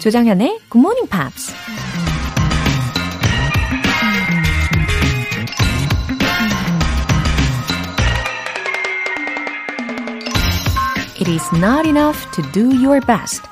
조정현의 0.00 0.60
Good 0.70 0.78
Morning 0.78 1.10
Pops. 1.10 1.52
It 11.20 11.28
is 11.28 11.44
not 11.54 11.86
enough 11.86 12.30
to 12.32 12.42
do 12.50 12.74
your 12.74 13.04
best. 13.04 13.42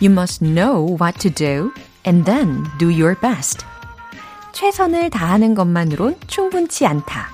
You 0.00 0.10
must 0.10 0.42
know 0.42 0.96
what 0.98 1.20
to 1.20 1.28
do 1.28 1.72
and 2.06 2.24
then 2.24 2.64
do 2.78 2.88
your 2.88 3.14
best. 3.20 3.66
최선을 4.52 5.10
다하는 5.10 5.54
것만으론 5.54 6.16
충분치 6.26 6.86
않다. 6.86 7.28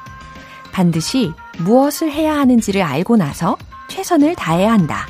반드시 0.72 1.33
무엇을 1.61 2.11
해야 2.11 2.36
하는지를 2.38 2.83
알고 2.83 3.19
나서 3.19 3.56
최선을 3.86 4.34
다해야 4.34 4.72
한다. 4.72 5.06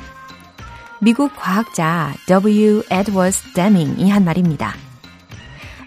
미국 1.01 1.35
과학자 1.35 2.13
W. 2.27 2.83
에드워스 2.89 3.53
데밍이 3.53 4.09
한 4.09 4.23
말입니다. 4.23 4.73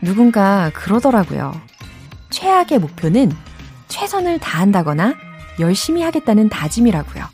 누군가 0.02 0.70
그러더라고요. 0.74 1.60
최악의 2.30 2.78
목표는 2.78 3.32
최선을 3.88 4.38
다한다거나 4.38 5.14
열심히 5.60 6.02
하겠다는 6.02 6.48
다짐이라고요. 6.50 7.24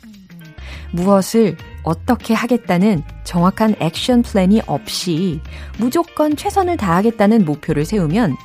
무엇을 0.93 1.57
어떻게 1.83 2.33
하겠다는 2.33 3.03
정확한 3.23 3.75
액션 3.79 4.23
플랜이 4.23 4.61
없이 4.65 5.41
무조건 5.77 6.35
최선을 6.35 6.77
다하겠다는 6.77 7.45
목표를 7.45 7.85
세우면 7.85 8.35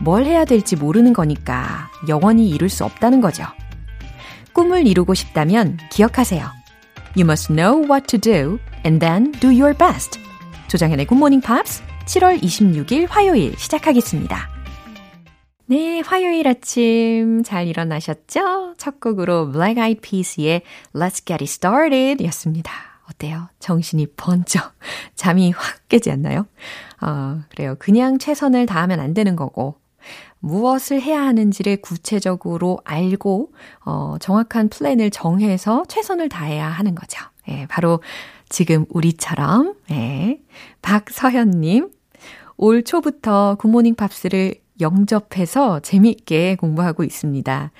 뭘 0.00 0.26
해야 0.26 0.44
될지 0.44 0.76
모르는 0.76 1.12
거니까 1.12 1.88
영원히 2.08 2.50
이룰 2.50 2.68
수 2.68 2.84
없다는 2.84 3.20
거죠. 3.20 3.44
꿈을 4.52 4.86
이루고 4.86 5.14
싶다면 5.14 5.78
기억하세요. 5.90 6.44
You 7.16 7.24
must 7.24 7.54
know 7.54 7.82
what 7.90 8.06
to 8.08 8.20
do 8.20 8.58
and 8.84 9.00
then 9.00 9.32
do 9.40 9.48
your 9.48 9.76
best. 9.76 10.18
조장현의 10.68 11.06
Morning 11.10 11.44
Pops 11.44 11.82
7월 12.06 12.40
26일 12.42 13.06
화요일 13.08 13.56
시작하겠습니다. 13.56 14.48
네, 15.66 16.00
화요일 16.00 16.48
아침 16.48 17.44
잘 17.44 17.68
일어나셨죠? 17.68 18.74
첫 18.76 18.98
곡으로 18.98 19.52
Black 19.52 19.80
Eyed 19.80 20.00
Peas의 20.00 20.62
Let's 20.94 21.24
Get 21.24 21.34
It 21.34 21.44
Started 21.44 22.24
였습니다. 22.24 22.72
어때요? 23.08 23.48
정신이 23.60 24.08
번쩍 24.16 24.72
잠이 25.14 25.52
확 25.52 25.88
깨지 25.88 26.10
않나요? 26.10 26.46
어, 27.00 27.40
그래요. 27.50 27.76
그냥 27.78 28.18
최선을 28.18 28.66
다하면 28.66 28.98
안 28.98 29.14
되는 29.14 29.36
거고 29.36 29.76
무엇을 30.40 31.00
해야 31.00 31.22
하는지를 31.22 31.82
구체적으로 31.82 32.80
알고 32.84 33.52
어, 33.84 34.16
정확한 34.20 34.70
플랜을 34.70 35.10
정해서 35.10 35.84
최선을 35.88 36.28
다해야 36.28 36.66
하는 36.68 36.94
거죠. 36.94 37.20
예, 37.48 37.66
바로 37.68 38.02
지금 38.50 38.84
우리처럼 38.90 39.74
예, 39.92 40.38
박서현님 40.82 41.90
올 42.58 42.84
초부터 42.84 43.56
굿모닝 43.58 43.94
팝스를 43.94 44.56
영접해서 44.80 45.80
재미있게 45.80 46.56
공부하고 46.56 47.04
있습니다. 47.04 47.70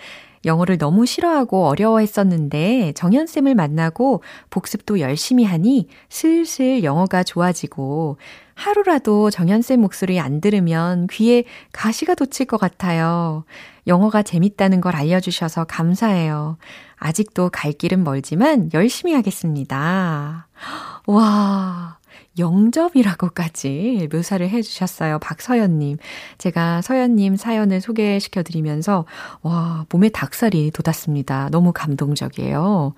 영어를 0.45 0.79
너무 0.79 1.07
싫어하고 1.07 1.67
어려워했었는데 1.67 2.93
정연쌤을 2.95 3.55
만나고 3.55 4.23
복습도 4.51 5.01
열심히 5.01 5.45
하니 5.45 5.89
슬슬 6.09 6.83
영어가 6.83 7.23
좋아지고 7.23 8.17
하루라도 8.55 9.31
정연쌤 9.31 9.81
목소리 9.81 10.21
안 10.21 10.41
들으면 10.41 11.07
귀에 11.11 11.45
가시가 11.73 12.15
돋칠 12.15 12.47
것 12.47 12.59
같아요. 12.59 13.45
영어가 13.87 14.23
재밌다는 14.23 14.81
걸 14.81 14.97
알려주셔서 14.97 15.65
감사해요. 15.65 16.59
아직도 16.97 17.49
갈 17.51 17.73
길은 17.73 18.05
멀지만 18.05 18.71
열심히 18.75 19.15
하겠습니다. 19.15 20.47
와, 21.07 21.99
영접이라고까지 22.39 24.09
묘사를 24.13 24.49
해주셨어요. 24.49 25.19
박서연님. 25.19 25.99
제가 26.39 26.83
서연님 26.83 27.37
사연을 27.37 27.81
소개시켜드리면서, 27.81 29.05
와, 29.43 29.87
몸에 29.91 30.09
닭살이 30.09 30.71
돋았습니다. 30.71 31.49
너무 31.51 31.73
감동적이에요. 31.73 32.95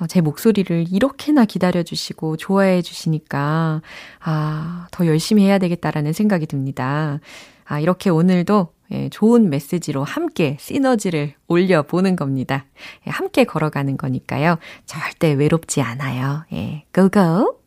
어, 0.00 0.06
제 0.06 0.20
목소리를 0.20 0.86
이렇게나 0.90 1.44
기다려주시고 1.44 2.36
좋아해주시니까, 2.36 3.82
아, 4.20 4.86
더 4.90 5.06
열심히 5.06 5.44
해야 5.44 5.58
되겠다라는 5.58 6.12
생각이 6.12 6.46
듭니다. 6.46 7.20
아, 7.64 7.80
이렇게 7.80 8.10
오늘도 8.10 8.68
예, 8.92 9.08
좋은 9.08 9.48
메시지로 9.48 10.04
함께 10.04 10.56
시너지를 10.60 11.34
올려보는 11.48 12.14
겁니다. 12.14 12.66
예, 13.06 13.10
함께 13.10 13.44
걸어가는 13.44 13.96
거니까요. 13.96 14.58
절대 14.84 15.32
외롭지 15.32 15.80
않아요. 15.80 16.44
예, 16.52 16.84
go 16.94 17.21
go! 17.21 17.61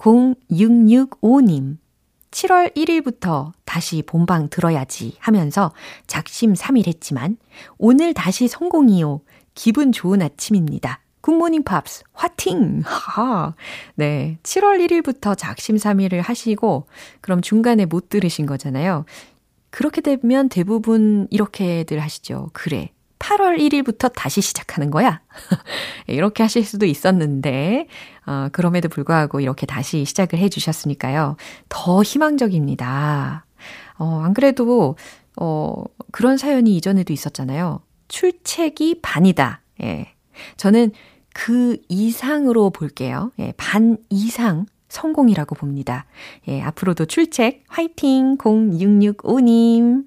0665님. 0.00 1.76
7월 2.30 2.74
1일부터 2.74 3.52
다시 3.64 4.02
본방 4.02 4.48
들어야지 4.48 5.16
하면서 5.18 5.72
작심 6.06 6.54
3일 6.54 6.86
했지만 6.86 7.36
오늘 7.76 8.14
다시 8.14 8.48
성공이요. 8.48 9.20
기분 9.54 9.92
좋은 9.92 10.22
아침입니다. 10.22 11.00
굿모닝 11.20 11.64
팝스 11.64 12.04
화팅! 12.12 12.82
하. 12.86 13.54
네. 13.94 14.38
7월 14.42 14.78
1일부터 14.86 15.36
작심 15.36 15.76
3일을 15.76 16.22
하시고 16.22 16.86
그럼 17.20 17.42
중간에 17.42 17.84
못 17.84 18.08
들으신 18.08 18.46
거잖아요. 18.46 19.04
그렇게 19.70 20.00
되면 20.00 20.48
대부분 20.48 21.26
이렇게들 21.30 21.98
하시죠. 21.98 22.50
그래. 22.52 22.90
8월 23.20 23.58
1일부터 23.58 24.10
다시 24.12 24.40
시작하는 24.40 24.90
거야. 24.90 25.20
이렇게 26.08 26.42
하실 26.42 26.64
수도 26.64 26.86
있었는데, 26.86 27.86
어, 28.26 28.48
그럼에도 28.50 28.88
불구하고 28.88 29.40
이렇게 29.40 29.66
다시 29.66 30.04
시작을 30.04 30.38
해 30.38 30.48
주셨으니까요. 30.48 31.36
더 31.68 32.02
희망적입니다. 32.02 33.46
어, 33.98 34.22
안 34.24 34.34
그래도, 34.34 34.96
어, 35.36 35.84
그런 36.10 36.36
사연이 36.36 36.74
이전에도 36.76 37.12
있었잖아요. 37.12 37.82
출첵이 38.08 39.00
반이다. 39.02 39.60
예. 39.82 40.12
저는 40.56 40.90
그 41.32 41.76
이상으로 41.88 42.70
볼게요. 42.70 43.30
예, 43.38 43.52
반 43.56 43.98
이상 44.08 44.66
성공이라고 44.88 45.54
봅니다. 45.54 46.06
예, 46.48 46.60
앞으로도 46.62 47.04
출첵 47.04 47.62
화이팅 47.68 48.38
0665님. 48.38 50.04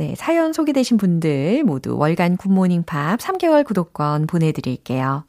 네, 0.00 0.14
사연 0.16 0.54
소개되신 0.54 0.96
분들 0.96 1.62
모두 1.62 1.94
월간 1.98 2.38
굿모닝 2.38 2.84
팝스 2.84 3.20
3개월 3.20 3.66
구독권 3.66 4.26
보내드릴게요. 4.28 5.26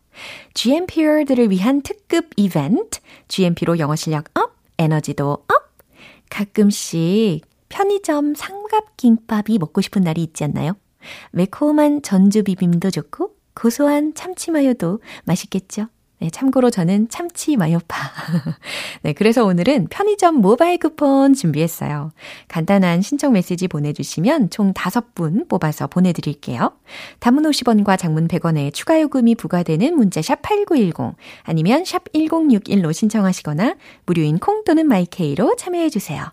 GMPer들을 0.53 1.51
위한 1.51 1.81
특급 1.81 2.29
이벤트, 2.37 3.01
GMP로 3.27 3.79
영어 3.79 3.97
실력 3.97 4.29
up, 4.33 4.55
에너지도 4.77 5.29
up! 5.29 5.49
가끔씩 6.29 7.41
편의점 7.67 8.33
삼각김밥이 8.33 9.57
먹고 9.59 9.81
싶은 9.81 10.03
날이 10.03 10.23
있지 10.23 10.45
않나요? 10.45 10.77
매콤한 11.33 12.01
전주 12.01 12.41
비빔도 12.41 12.91
좋고, 12.91 13.35
고소한 13.53 14.13
참치마요도 14.13 15.01
맛있겠죠? 15.25 15.87
네, 16.21 16.29
참고로 16.29 16.69
저는 16.69 17.09
참치 17.09 17.57
마요파. 17.57 17.97
네, 19.01 19.13
그래서 19.13 19.43
오늘은 19.43 19.87
편의점 19.89 20.35
모바일 20.35 20.77
쿠폰 20.77 21.33
준비했어요. 21.33 22.11
간단한 22.47 23.01
신청 23.01 23.33
메시지 23.33 23.67
보내주시면 23.67 24.51
총 24.51 24.71
5분 24.71 25.49
뽑아서 25.49 25.87
보내드릴게요. 25.87 26.73
단문 27.19 27.43
50원과 27.45 27.97
장문 27.97 28.27
100원의 28.27 28.71
추가 28.71 29.01
요금이 29.01 29.33
부과되는 29.33 29.95
문자 29.95 30.21
샵 30.21 30.43
8910 30.43 31.15
아니면 31.41 31.85
샵 31.85 32.03
1061로 32.13 32.93
신청하시거나 32.93 33.75
무료인 34.05 34.37
콩 34.37 34.63
또는 34.63 34.87
마이케이로 34.87 35.55
참여해주세요. 35.55 36.23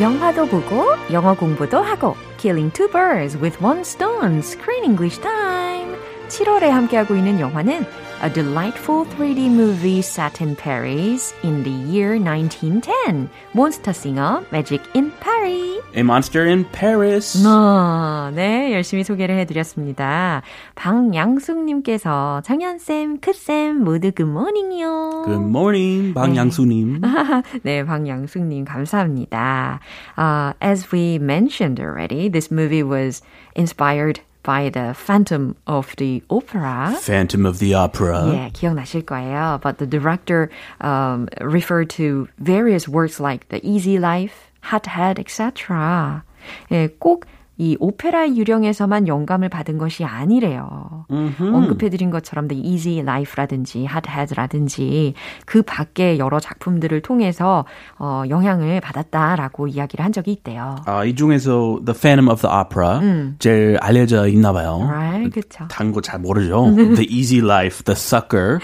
영화도 0.00 0.46
보고 0.46 0.86
영어 1.12 1.34
공부도 1.34 1.78
하고 1.78 2.16
Killing 2.38 2.72
two 2.72 2.88
birds 2.88 3.36
with 3.36 3.62
one 3.62 3.80
stone 3.80 4.38
Screen 4.38 4.84
English 4.84 5.20
time 5.20 5.94
7월에 6.28 6.68
함께하고 6.70 7.14
있는 7.14 7.38
영화는 7.38 7.84
a 8.21 8.29
delightful 8.29 9.05
3D 9.05 9.49
movie 9.49 10.01
set 10.01 10.41
in 10.41 10.55
Paris 10.55 11.33
in 11.43 11.63
the 11.63 11.69
year 11.69 12.17
1910. 12.17 13.29
Monster 13.53 13.93
Singer, 13.93 14.43
Magic 14.51 14.81
in 14.95 15.11
Paris. 15.19 15.83
A 15.93 16.01
Monster 16.01 16.47
in 16.47 16.65
Paris. 16.71 17.37
아, 17.45 18.31
네, 18.33 18.73
열심히 18.73 19.03
소개를 19.03 19.37
해드렸습니다. 19.39 20.41
방양숙님께서 20.75 22.41
정연쌤, 22.43 23.19
크쌤 23.19 23.83
모두 23.83 24.11
굿모닝이요. 24.11 25.23
Good 25.25 25.45
morning, 25.45 26.13
방양수님. 26.13 27.01
네, 27.63 27.85
방양숙님 27.85 28.65
감사합니다. 28.65 29.79
Uh, 30.17 30.53
as 30.61 30.91
we 30.91 31.19
mentioned 31.19 31.79
already, 31.79 32.29
this 32.29 32.51
movie 32.51 32.83
was 32.83 33.21
inspired 33.55 34.21
by 34.43 34.69
the 34.69 34.93
Phantom 34.93 35.55
of 35.65 35.95
the 35.97 36.21
Opera. 36.29 36.95
Phantom 37.01 37.45
of 37.45 37.59
the 37.59 37.73
Opera. 37.73 38.21
예, 38.29 38.51
기억나실 38.53 39.05
거예요. 39.05 39.59
But 39.61 39.79
the 39.79 39.87
director 39.87 40.49
um, 40.81 41.27
referred 41.41 41.89
to 41.97 42.27
various 42.37 42.87
works 42.87 43.19
like 43.19 43.49
The 43.49 43.59
Easy 43.67 43.97
Life, 43.97 44.51
Hot 44.69 44.85
Head, 44.85 45.19
etc. 45.19 46.23
예, 46.71 46.87
꼭 46.99 47.25
이 47.60 47.76
오페라 47.78 48.26
유령에서만 48.26 49.06
영감을 49.06 49.50
받은 49.50 49.76
것이 49.76 50.02
아니래요. 50.02 51.04
언급해드린 51.38 52.08
것처럼 52.08 52.48
The 52.48 52.62
Easy 52.64 53.00
Life라든지 53.00 53.80
Hot 53.80 54.08
Head라든지 54.08 55.12
그 55.44 55.60
밖에 55.60 56.16
여러 56.16 56.40
작품들을 56.40 57.02
통해서 57.02 57.66
어, 57.98 58.22
영향을 58.30 58.80
받았다라고 58.80 59.68
이야기를 59.68 60.02
한 60.02 60.10
적이 60.10 60.32
있대요. 60.32 60.76
아, 60.86 61.04
이 61.04 61.14
중에서 61.14 61.80
The 61.84 61.94
Phantom 61.94 62.28
of 62.30 62.40
the 62.40 62.50
Opera 62.50 63.00
제일 63.38 63.76
알려져 63.82 64.26
있나 64.26 64.54
봐요. 64.54 64.80
Right, 64.88 65.30
그쵸. 65.30 65.66
다른 65.68 65.92
거잘 65.92 66.18
모르죠. 66.20 66.74
the 66.96 67.06
Easy 67.10 67.44
Life, 67.44 67.84
The 67.84 67.94
Sucker, 67.94 68.58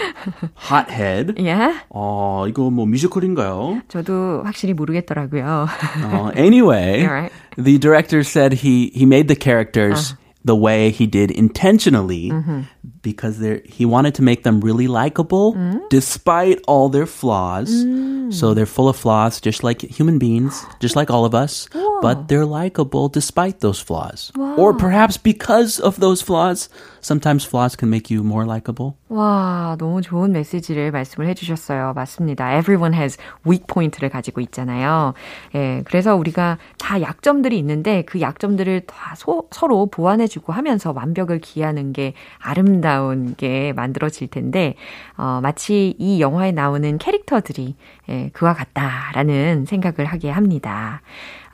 Hot 0.72 0.90
Head. 0.90 1.34
예? 1.44 1.74
어, 1.90 2.46
이거 2.48 2.70
뭐 2.70 2.86
뮤지컬인가요? 2.86 3.82
저도 3.88 4.42
확실히 4.44 4.72
모르겠더라고요. 4.72 5.66
Uh, 6.02 6.32
anyway, 6.34 7.02
You're 7.04 7.12
right. 7.12 7.32
The 7.56 7.78
director 7.78 8.22
said 8.22 8.52
he 8.52 8.88
he 8.90 9.06
made 9.06 9.28
the 9.28 9.36
characters 9.36 10.12
uh-huh. 10.12 10.20
the 10.44 10.56
way 10.56 10.90
he 10.90 11.06
did 11.06 11.30
intentionally 11.30 12.30
mm-hmm. 12.30 12.62
because 13.02 13.38
they 13.38 13.62
he 13.64 13.84
wanted 13.84 14.14
to 14.14 14.22
make 14.22 14.42
them 14.42 14.60
really 14.60 14.88
likable 14.88 15.54
mm-hmm. 15.54 15.78
despite 15.90 16.60
all 16.66 16.88
their 16.88 17.06
flaws. 17.06 17.70
Mm. 17.70 18.34
So 18.34 18.54
they're 18.54 18.66
full 18.66 18.88
of 18.88 18.96
flaws, 18.96 19.40
just 19.40 19.62
like 19.62 19.82
human 19.82 20.18
beings, 20.18 20.64
just 20.80 20.96
like 20.96 21.10
all 21.10 21.24
of 21.24 21.34
us. 21.34 21.68
But 22.02 22.28
they're 22.28 22.44
likable 22.44 23.08
despite 23.08 23.60
those 23.60 23.80
flaws, 23.80 24.30
or 24.36 24.74
perhaps 24.74 25.16
because 25.16 25.80
of 25.80 25.98
those 25.98 26.20
flaws. 26.20 26.68
Sometimes 27.06 27.46
flaws 27.46 27.76
can 27.76 27.88
make 27.88 28.10
you 28.10 28.24
more 28.26 28.44
likable. 28.44 28.94
와, 29.08 29.76
너무 29.78 30.02
좋은 30.02 30.32
메시지를 30.32 30.90
말씀을 30.90 31.28
해주셨어요. 31.28 31.92
맞습니다. 31.94 32.58
Everyone 32.58 32.92
has 32.96 33.16
weak 33.46 33.68
point를 33.68 34.08
가지고 34.08 34.40
있잖아요. 34.40 35.14
예, 35.54 35.84
그래서 35.84 36.16
우리가 36.16 36.58
다 36.78 37.00
약점들이 37.00 37.56
있는데 37.60 38.02
그 38.02 38.20
약점들을 38.20 38.86
다 38.86 39.14
소, 39.14 39.46
서로 39.52 39.86
보완해주고 39.86 40.52
하면서 40.52 40.92
완벽을 40.92 41.38
기하는 41.38 41.92
게 41.92 42.14
아름다운 42.40 43.36
게 43.36 43.72
만들어질 43.72 44.26
텐데, 44.26 44.74
어, 45.16 45.38
마치 45.40 45.94
이 46.00 46.20
영화에 46.20 46.50
나오는 46.50 46.98
캐릭터들이 46.98 47.76
예, 48.08 48.30
그와 48.32 48.52
같다라는 48.54 49.66
생각을 49.66 50.06
하게 50.06 50.30
합니다. 50.30 51.02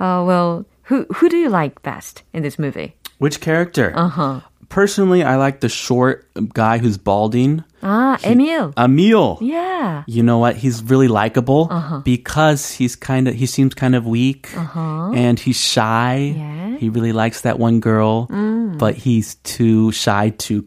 Uh, 0.00 0.24
well, 0.26 0.64
who, 0.90 1.04
who 1.12 1.28
do 1.28 1.36
you 1.36 1.50
like 1.50 1.82
best 1.82 2.24
in 2.34 2.40
this 2.40 2.58
movie? 2.58 2.94
Which 3.18 3.40
character? 3.40 3.92
Uh-huh. 3.94 4.40
personally, 4.72 5.22
I 5.22 5.36
like 5.36 5.60
the 5.60 5.68
short 5.68 6.26
guy 6.54 6.78
who's 6.78 6.96
balding. 6.96 7.62
Ah, 7.82 8.16
he, 8.22 8.32
Emil. 8.32 8.72
Emil. 8.76 9.38
Yeah. 9.42 10.02
You 10.06 10.22
know 10.22 10.38
what? 10.38 10.56
He's 10.56 10.82
really 10.82 11.08
likable 11.08 11.68
uh-huh. 11.70 12.00
because 12.00 12.72
he's 12.72 12.96
kind 12.96 13.28
of 13.28 13.34
he 13.34 13.44
seems 13.44 13.74
kind 13.74 13.94
of 13.94 14.06
weak 14.06 14.48
uh-huh. 14.56 15.12
and 15.12 15.38
he's 15.38 15.60
shy. 15.60 16.34
Yeah. 16.36 16.78
He 16.78 16.88
really 16.88 17.12
likes 17.12 17.42
that 17.42 17.58
one 17.58 17.80
girl, 17.80 18.26
mm. 18.28 18.78
but 18.78 18.94
he's 18.94 19.36
too 19.44 19.92
shy 19.92 20.30
to 20.48 20.66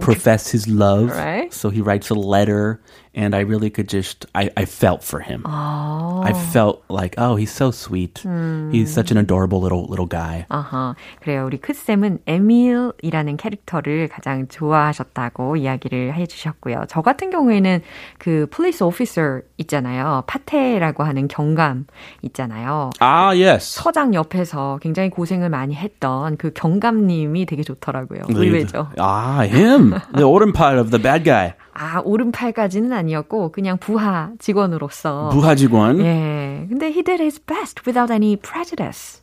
profess 0.00 0.50
his 0.50 0.68
love. 0.68 1.10
Right. 1.10 1.52
So 1.52 1.70
he 1.70 1.80
writes 1.80 2.10
a 2.10 2.14
letter 2.14 2.80
and 3.14 3.34
I 3.34 3.40
really 3.40 3.70
could 3.70 3.88
just 3.88 4.26
I, 4.34 4.50
I 4.56 4.64
felt 4.64 5.02
for 5.04 5.20
him. 5.20 5.44
I 5.46 6.32
felt 6.52 6.82
like, 6.88 7.14
oh, 7.18 7.36
he's 7.36 7.52
so 7.52 7.70
sweet. 7.70 8.24
He's 8.72 8.92
such 8.92 9.10
an 9.10 9.16
adorable 9.18 9.60
little 9.60 9.86
little 9.88 10.06
guy. 10.06 10.46
아하, 10.48 10.94
그래요. 11.20 11.46
우리 11.46 11.58
크 11.58 11.72
쌤은 11.72 12.20
에밀이라는 12.26 13.36
캐릭터를 13.36 14.08
가장 14.08 14.48
좋아하셨다고 14.48 15.56
이야기를 15.56 16.14
해주셨고요. 16.14 16.84
저 16.88 17.02
같은 17.02 17.30
경우에는 17.30 17.82
그 18.18 18.46
police 18.50 18.84
officer 18.84 19.42
있잖아요. 19.58 20.24
파테라고 20.26 21.04
하는 21.04 21.28
경감 21.28 21.86
있잖아요. 22.22 22.90
Ah, 23.00 23.34
yes. 23.40 23.80
서장 23.80 24.14
옆에서 24.14 24.78
굉장히 24.82 25.10
고생을 25.10 25.48
많이 25.50 25.74
했던 25.74 26.36
그 26.36 26.52
경감님이 26.52 27.46
되게 27.46 27.62
좋더라고요. 27.62 28.22
의외죠. 28.28 28.88
Ah, 28.98 29.44
him. 29.46 29.94
the 30.14 30.24
오른팔 30.24 30.78
of 30.78 30.90
the 30.90 31.02
bad 31.02 31.24
guy. 31.24 31.54
아, 31.74 32.00
오른팔까지는 32.04 32.92
아니었고, 32.92 33.52
그냥 33.52 33.78
부하 33.78 34.30
직원으로서. 34.38 35.30
부하 35.30 35.54
직원. 35.54 35.98
예. 36.00 36.66
근데 36.68 36.86
he 36.86 37.02
did 37.02 37.20
his 37.20 37.40
best 37.40 37.82
without 37.86 38.12
any 38.12 38.36
prejudice. 38.36 39.22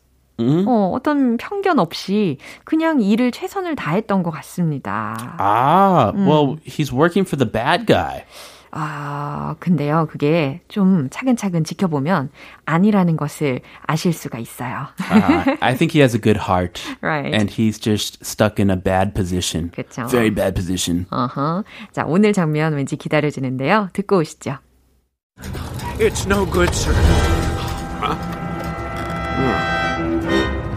어, 0.67 0.91
어떤 0.95 1.37
편견 1.37 1.77
없이 1.79 2.37
그냥 2.63 2.99
일을 3.01 3.31
최선을 3.31 3.75
다했던 3.75 4.23
것 4.23 4.31
같습니다. 4.31 5.35
Ah, 5.39 6.11
well, 6.15 6.57
he's 6.65 6.91
working 6.91 7.27
for 7.27 7.37
the 7.37 7.45
bad 7.45 7.85
guy. 7.85 8.23
아, 8.71 9.55
근데요, 9.59 10.07
그게 10.09 10.61
좀 10.67 11.09
차근차근 11.09 11.63
지켜보면 11.63 12.29
아니라는 12.65 13.17
것을 13.17 13.61
아실 13.85 14.13
수가 14.13 14.39
있어요. 14.39 14.87
Uh, 15.11 15.57
I 15.61 15.75
think 15.75 15.91
he 15.91 15.99
has 16.01 16.15
a 16.15 16.19
good 16.19 16.39
heart. 16.39 16.81
Right. 17.01 17.33
And 17.33 17.49
he's 17.49 17.77
just 17.77 18.23
stuck 18.25 18.59
in 18.59 18.69
a 18.69 18.77
bad 18.77 19.13
position. 19.13 19.71
그쵸. 19.71 20.07
Very 20.07 20.29
bad 20.29 20.55
position. 20.55 21.05
어허. 21.11 21.63
자, 21.91 22.05
오늘 22.07 22.33
장면 22.33 22.73
왠지 22.73 22.95
기다려지는데요. 22.95 23.89
듣고 23.93 24.19
오시죠. 24.19 24.57
It's 25.99 26.25
no 26.25 26.45
good, 26.45 26.69
sir. 26.71 26.93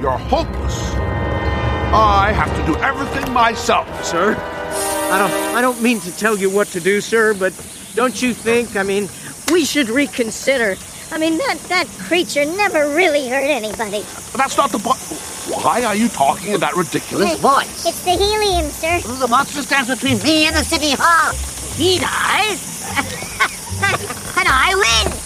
You're 0.00 0.18
hopeless. 0.28 0.94
I 1.94 2.32
have 2.32 2.54
to 2.56 2.66
do 2.66 2.76
everything 2.82 3.32
myself. 3.32 3.86
Sir, 4.04 4.34
I 4.34 5.18
don't 5.18 5.32
I 5.56 5.62
don't 5.62 5.80
mean 5.80 6.00
to 6.00 6.10
tell 6.16 6.36
you 6.36 6.50
what 6.50 6.68
to 6.72 6.80
do, 6.80 7.00
sir, 7.00 7.34
but 7.34 7.52
don't 7.94 8.20
you 8.20 8.34
think, 8.34 8.76
I 8.76 8.82
mean, 8.82 9.08
We 9.52 9.64
should 9.64 9.88
reconsider. 9.88 10.76
I 11.12 11.18
mean, 11.18 11.36
that, 11.38 11.58
that 11.68 11.86
creature 12.08 12.44
never 12.44 12.88
really 12.94 13.28
hurt 13.28 13.44
anybody. 13.44 14.02
That's 14.34 14.56
not 14.56 14.72
the 14.72 14.78
point. 14.78 14.98
Why 15.62 15.84
are 15.84 15.94
you 15.94 16.08
talking 16.08 16.54
in 16.54 16.60
that 16.60 16.74
ridiculous 16.74 17.38
voice? 17.38 17.86
It's 17.86 18.02
the 18.04 18.12
helium, 18.12 18.70
sir. 18.70 19.00
The 19.00 19.28
monster 19.28 19.62
stands 19.62 19.90
between 19.90 20.18
me 20.22 20.46
and 20.46 20.56
the 20.56 20.64
city 20.64 20.92
hall. 20.98 21.34
He 21.76 21.98
dies, 21.98 22.82
and 24.38 24.48
I 24.48 24.74
win. 24.74 25.23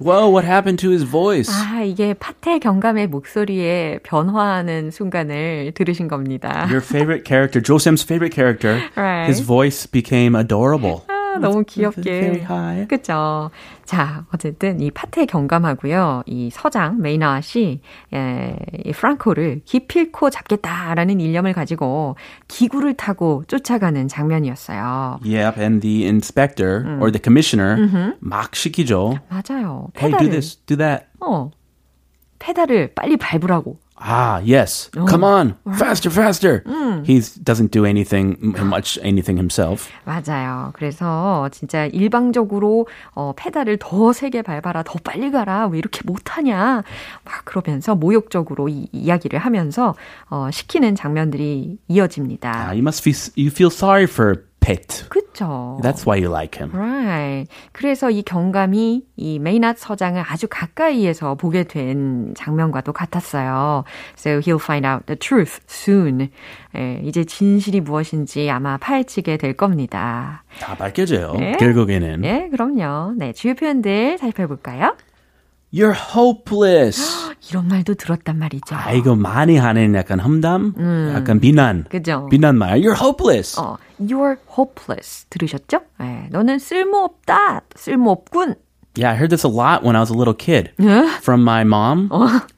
Whoa, 0.00 0.28
what 0.28 0.44
happened 0.44 0.78
to 0.80 0.90
his 0.90 1.02
voice? 1.02 1.48
아, 1.50 1.80
이게 1.82 2.12
파테 2.12 2.58
경감의 2.58 3.06
목소리에 3.06 4.00
변화하는 4.02 4.90
순간을 4.90 5.72
들으신 5.74 6.08
겁니다. 6.08 6.66
Your 6.68 6.82
favorite 6.84 7.24
character, 7.26 7.62
Josem's 7.62 8.02
favorite 8.04 8.34
character, 8.34 8.82
Right. 8.96 9.26
his 9.32 9.40
voice 9.40 9.86
became 9.90 10.34
adorable. 10.36 11.04
아, 11.35 11.39
너무 11.39 11.63
귀엽게. 11.63 12.45
high. 12.47 12.87
그쵸. 12.87 13.49
자, 13.85 14.25
어쨌든 14.33 14.79
이 14.79 14.91
파테 14.91 15.25
경감하고요. 15.25 16.23
이 16.25 16.49
서장 16.51 17.01
메이나시 17.01 17.81
예, 18.13 18.55
이 18.85 18.91
프랑코를 18.91 19.61
기필코 19.65 20.29
잡겠다라는 20.29 21.19
일념을 21.19 21.53
가지고 21.53 22.15
기구를 22.47 22.95
타고 22.95 23.43
쫓아가는 23.47 24.07
장면이었어요. 24.07 25.19
Yep, 25.23 25.59
and 25.59 25.81
the 25.81 26.05
inspector 26.05 26.85
or 26.99 27.11
the 27.11 27.21
commissioner 27.21 28.15
막 28.19 28.55
시키죠. 28.55 29.19
맞아요. 29.29 29.89
Hey, 29.97 30.11
페달을 30.11 30.17
do 30.19 30.29
this, 30.29 30.57
do 30.65 30.77
that. 30.77 31.05
어. 31.19 31.51
페달을 32.39 32.93
빨리 32.93 33.15
밟으라고. 33.17 33.79
Ah, 34.05 34.41
yes. 34.43 34.89
Come 35.07 35.23
on, 35.23 35.55
faster, 35.77 36.09
faster. 36.09 36.61
He 37.05 37.21
doesn't 37.41 37.71
do 37.71 37.85
anything 37.85 38.35
much, 38.59 38.99
anything 39.01 39.37
himself. 39.37 39.89
맞아요. 40.05 40.71
그래서 40.73 41.47
진짜 41.51 41.85
일방적으로 41.85 42.87
어, 43.15 43.33
페달을 43.37 43.77
더 43.79 44.11
세게 44.11 44.41
밟아라, 44.41 44.83
더 44.83 44.99
빨리 45.03 45.31
가라, 45.31 45.67
왜 45.67 45.77
이렇게 45.77 46.01
못하냐, 46.03 46.83
막 47.23 47.45
그러면서 47.45 47.95
모욕적으로 47.95 48.67
이, 48.67 48.87
이야기를 48.91 49.39
하면서 49.39 49.95
어, 50.29 50.49
시키는 50.51 50.95
장면들이 50.95 51.77
이어집니다. 51.87 52.49
Ah, 52.49 52.71
you 52.71 52.81
must 52.81 53.01
feel, 53.01 53.15
you 53.37 53.49
feel 53.49 53.71
sorry 53.71 54.03
for 54.03 54.43
Pet. 54.63 55.05
그쵸. 55.09 55.77
That's 55.83 56.05
why 56.07 56.17
you 56.17 56.31
like 56.31 56.57
him. 56.57 56.71
Right. 56.73 57.49
그래서 57.73 58.09
이 58.09 58.23
경감이 58.23 59.03
이 59.17 59.39
메이낫 59.39 59.77
서장을 59.77 60.23
아주 60.25 60.47
가까이에서 60.49 61.35
보게 61.35 61.63
된 61.63 62.33
장면과도 62.35 62.93
같았어요. 62.93 63.83
So 64.15 64.39
he'll 64.39 64.61
find 64.61 64.87
out 64.87 65.05
the 65.05 65.17
truth 65.19 65.59
soon. 65.67 66.29
예, 66.75 67.01
이제 67.03 67.25
진실이 67.25 67.81
무엇인지 67.81 68.49
아마 68.49 68.77
파헤치게 68.77 69.37
될 69.37 69.53
겁니다. 69.53 70.43
다 70.59 70.75
밝혀져요. 70.75 71.33
네. 71.33 71.51
결국에는. 71.59 72.23
예, 72.23 72.47
그럼요. 72.49 73.15
네, 73.17 73.33
주요 73.33 73.53
표현들 73.55 74.17
살펴볼까요? 74.17 74.95
You're 75.73 75.95
hopeless. 76.15 77.01
이런 77.49 77.67
말도 77.67 77.95
들었단 77.95 78.37
말이죠. 78.37 78.75
아, 78.75 78.91
이거 78.93 79.15
많이 79.15 79.57
하는 79.57 79.95
약간 79.95 80.19
험담? 80.19 80.75
약간 81.15 81.39
비난. 81.39 81.85
그죠? 81.89 82.27
비난 82.29 82.57
말. 82.57 82.79
You're 82.79 82.95
hopeless. 82.99 83.59
어, 83.59 83.77
you're 83.99 84.37
hopeless 84.55 85.25
들으셨죠? 85.29 85.81
예, 86.01 86.27
너는 86.29 86.59
쓸모없다, 86.59 87.61
쓸모없군. 87.75 88.55
Yeah, 88.95 89.09
I 89.09 89.15
heard 89.15 89.31
this 89.31 89.43
a 89.43 89.49
lot 89.49 89.81
when 89.83 89.95
I 89.95 89.99
was 90.01 90.11
a 90.11 90.13
little 90.13 90.35
kid 90.35 90.69
from 91.21 91.43
my 91.43 91.63
mom. 91.63 92.09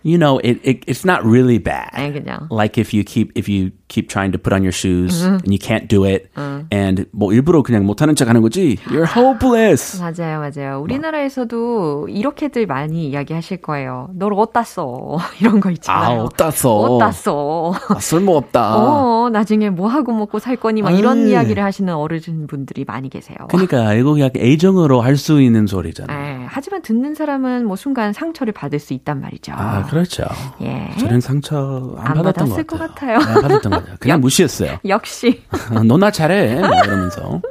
You 0.04 0.18
know, 0.18 0.38
it, 0.39 0.60
it 0.63 0.84
it's 0.86 1.06
not 1.06 1.24
really 1.24 1.60
bad. 1.60 1.92
네, 1.96 2.12
그죠. 2.12 2.48
Like 2.51 2.77
if 2.77 2.94
you 2.94 3.04
keep 3.06 3.32
if 3.36 3.48
you 3.48 3.72
keep 3.88 4.10
trying 4.10 4.34
to 4.34 4.38
put 4.38 4.51
on 4.51 4.62
your 4.62 4.74
shoes 4.74 5.24
and 5.24 5.42
you 5.48 5.58
can't 5.58 5.88
do 5.88 6.04
it, 6.04 6.27
and 6.74 7.06
뭐 7.13 7.32
일부러 7.32 7.62
그냥 7.63 7.86
못하는 7.86 8.15
척하는 8.15 8.42
거지. 8.42 8.77
You're 8.89 9.08
hopeless. 9.08 9.98
맞아요, 10.01 10.39
맞아요. 10.42 10.82
우리나라에서도 10.82 12.08
이렇게들 12.10 12.65
많이 12.68 13.08
이야기하실 13.10 13.62
거예요. 13.62 14.10
널 14.13 14.34
어디다 14.34 14.63
써? 14.63 15.18
이런 15.39 15.60
거 15.62 15.70
아, 15.70 15.72
있잖아요. 15.72 16.22
어디다 16.24 16.51
써? 16.51 16.75
어디다 16.75 17.12
써? 17.13 17.74
아, 17.89 18.00
쓸모없다. 18.00 18.75
어, 18.75 19.30
나중에 19.32 19.70
뭐 19.70 19.88
하고 19.88 20.12
먹고 20.13 20.39
살 20.39 20.56
거니? 20.58 20.82
막 20.82 20.92
이런 20.92 21.20
아이. 21.24 21.30
이야기를 21.30 21.63
하시는 21.63 21.94
어르신 21.94 22.48
분들이 22.48 22.84
많이 22.86 23.10
계세요. 23.10 23.38
그러니까 23.50 23.94
이거 23.94 24.12
그냥 24.13 24.30
애정으로 24.36 25.00
할 25.01 25.15
수 25.15 25.42
있는 25.42 25.65
소리잖아 25.65 26.13
요. 26.13 26.25
예, 26.46 26.50
하지만 26.50 26.82
듣는 26.82 27.16
사람은 27.16 27.66
뭐 27.66 27.75
순간 27.75 28.14
상처를 28.14 28.54
받을 28.54 28.80
수 28.80 28.94
있단 28.94 29.20
말이죠. 29.20 29.54
아, 29.56 29.84
그렇죠. 29.84 30.24
예. 30.62 30.92
저는 31.00 31.20
상처 31.22 31.96
안, 31.98 32.08
안 32.08 32.14
받았던 32.24 32.50
것것 32.50 32.68
같아요. 32.80 33.18
같아요. 33.20 33.36
안 33.36 33.42
받았던 33.42 33.72
것 33.72 33.80
같아요. 33.80 33.96
그냥 34.00 34.20
무시했어요. 34.22 34.78
역시. 34.88 35.44
너나 35.88 36.12
잘해. 36.12 36.62
막 36.62 36.86
이러면서. 36.86 37.42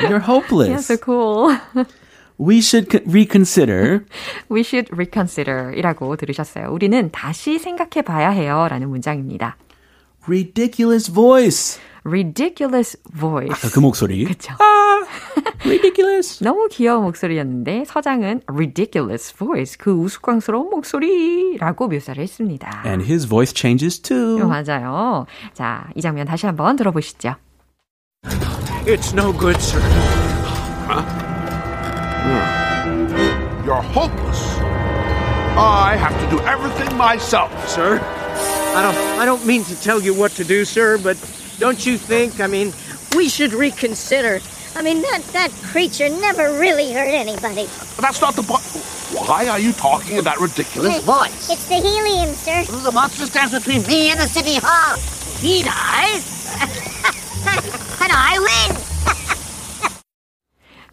You're 0.00 0.20
Yeah, 0.20 0.24
hopeless. 0.24 0.86
so 0.86 0.96
cool. 1.04 1.56
We 2.40 2.58
should 2.58 2.88
co- 2.90 3.02
reconsider. 3.10 4.04
We 4.50 4.60
should 4.60 4.90
reconsider 4.92 5.72
이라고 5.76 6.14
들으셨어요. 6.16 6.68
우리는 6.70 7.10
다시 7.10 7.58
생각해 7.58 8.02
봐야 8.04 8.30
해요. 8.30 8.66
라는 8.70 8.88
문장입니다. 8.90 9.56
Ridiculous 10.28 11.10
voice. 11.10 11.80
ridiculous 12.04 12.96
voice. 13.12 13.50
아까 13.52 13.68
그 13.72 13.80
목소리. 13.80 14.24
그쵸. 14.24 14.52
Ridiculous. 15.64 16.42
너무 16.42 16.68
귀여운 16.70 17.02
목소리였는데 17.04 17.84
서장은 17.86 18.42
ridiculous 18.48 19.34
voice, 19.34 19.76
그 19.78 19.90
우스꽝스러운 19.90 20.70
목소리라고 20.70 21.88
묘사를 21.88 22.22
했습니다. 22.22 22.82
And 22.86 23.04
his 23.04 23.26
voice 23.26 23.52
changes 23.54 24.00
어, 24.00 24.02
too. 24.08 24.46
맞아요. 24.46 25.26
자, 25.52 25.88
이 25.94 26.00
장면 26.00 26.26
다시 26.26 26.46
한번 26.46 26.76
들어보시죠. 26.76 27.34
It's 28.86 29.12
no 29.14 29.32
good, 29.32 29.56
sir. 29.56 29.80
You're 33.66 33.82
hopeless. 33.92 34.58
I 35.58 35.96
have 35.96 36.16
to 36.20 36.30
do 36.30 36.38
everything 36.46 36.94
myself. 36.96 37.50
Sir, 37.66 38.00
I 38.78 38.82
don't 38.82 38.96
I 39.18 39.24
don't 39.24 39.44
mean 39.44 39.64
to 39.64 39.74
tell 39.80 40.00
you 40.00 40.14
what 40.14 40.30
to 40.32 40.44
do, 40.44 40.64
sir, 40.64 40.98
but 40.98 41.16
don't 41.58 41.84
you 41.84 41.98
think, 41.98 42.38
I 42.38 42.46
mean, 42.46 42.72
We 43.16 43.28
should 43.28 43.52
reconsider. 43.52 44.38
I 44.76 44.82
mean, 44.82 45.02
that, 45.02 45.22
that 45.32 45.50
creature 45.72 46.08
never 46.08 46.56
really 46.60 46.92
hurt 46.92 47.08
anybody. 47.08 47.66
That's 47.98 48.20
not 48.20 48.36
the 48.36 48.44
point. 48.44 48.62
Why 49.26 49.48
are 49.48 49.58
you 49.58 49.72
talking 49.72 50.18
in 50.18 50.24
that 50.24 50.38
ridiculous 50.38 51.02
voice? 51.02 51.50
It's 51.50 51.66
the 51.66 51.80
helium, 51.80 52.34
sir. 52.34 52.62
The 52.66 52.92
monster 52.92 53.26
stands 53.26 53.52
between 53.52 53.82
me 53.86 54.10
and 54.10 54.20
the 54.20 54.28
city 54.28 54.60
hall. 54.62 54.96
He 55.40 55.64
dies. 55.64 56.22
and 58.00 58.12
I 58.12 58.38
win. 58.38 58.87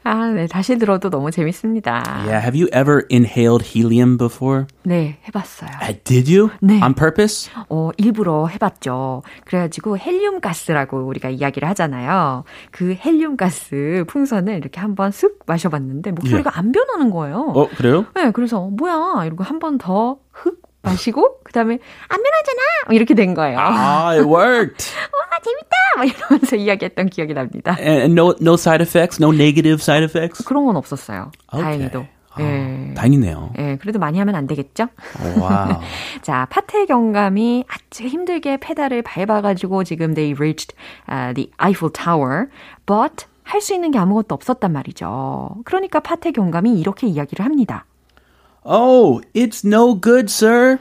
아, 0.08 0.28
네, 0.28 0.46
다시 0.46 0.78
들어도 0.78 1.10
너무 1.10 1.32
재밌습니다. 1.32 2.04
Yeah, 2.28 2.38
have 2.40 2.56
you 2.56 2.70
ever 2.72 3.08
inhaled 3.12 3.66
helium 3.66 4.18
before? 4.20 4.66
네, 4.84 5.18
해봤어요. 5.28 5.70
Uh, 5.82 5.98
did 6.04 6.30
you? 6.32 6.52
네. 6.62 6.80
On 6.80 6.94
purpose? 6.94 7.50
어, 7.70 7.90
일부러 7.98 8.46
해봤죠. 8.46 9.24
그래가지고 9.46 9.98
헬륨 9.98 10.42
가스라고 10.42 11.08
우리가 11.08 11.30
이야기를 11.30 11.68
하잖아요. 11.70 12.44
그 12.70 12.96
헬륨 13.04 13.36
가스 13.36 14.06
풍선을 14.08 14.54
이렇게 14.58 14.80
한번 14.80 15.10
쓱 15.10 15.38
마셔봤는데 15.48 16.12
목소리가 16.12 16.52
안 16.56 16.72
변하는 16.72 17.10
거예요. 17.10 17.52
어, 17.56 17.68
그래요? 17.70 18.06
네, 18.14 18.30
그래서 18.30 18.62
뭐야 18.62 19.26
이러고 19.26 19.44
한 19.44 19.58
번더흑 19.58 20.62
마시고 20.84 21.40
그 21.44 21.52
다음에 21.52 21.80
안 22.10 22.22
변하잖아 22.22 22.94
이렇게 22.96 23.16
된 23.16 23.34
거예요. 23.34 23.58
Ah, 23.58 24.20
it 24.20 24.28
worked. 24.30 24.86
와 25.46 25.52
재밌다 25.54 25.75
막 25.98 26.06
이러면서 26.06 26.56
이야기했던 26.58 27.10
기억이 27.10 27.34
납니다. 27.34 27.75
and, 27.80 28.12
no 28.20 28.34
no 28.42 28.54
side 28.54 28.82
effects, 28.84 29.22
no 29.22 29.32
negative 29.34 29.82
side 29.82 30.04
effects. 30.04 30.44
그런 30.46 30.66
건 30.66 30.75
없었어요. 30.75 31.32
Okay. 31.54 31.64
다행히도. 31.90 32.06
아, 32.38 32.42
예. 32.42 32.94
다행이네요. 32.96 33.54
예, 33.60 33.78
그래도 33.80 33.98
많이 33.98 34.20
하면 34.20 34.36
안 34.36 34.46
되겠죠? 34.46 34.88
Wow. 35.40 35.80
자, 36.22 36.46
파테 36.50 36.86
경감이 36.86 37.64
아주 37.68 38.04
힘들게 38.08 38.58
페달을 38.58 39.04
밟아가지고 39.04 39.86
지금 39.86 40.14
they 40.14 40.34
reached 40.34 40.75
uh, 41.10 41.34
the 41.34 41.50
Eiffel 41.58 41.92
Tower, 41.94 42.48
but 42.86 43.25
할 43.44 43.62
수 43.62 43.74
있는 43.74 43.92
게 43.92 44.00
아무것도 44.00 44.36
없었단 44.36 44.72
말이죠. 44.74 45.58
그러니까 45.64 46.00
파테 46.02 46.32
경감이 46.32 46.78
이렇게 46.80 47.08
이야기를 47.08 47.46
합니다. 47.46 47.86
Oh, 48.66 49.22
it's 49.34 49.64
no 49.66 49.94
good, 50.02 50.25
sir. 50.25 50.78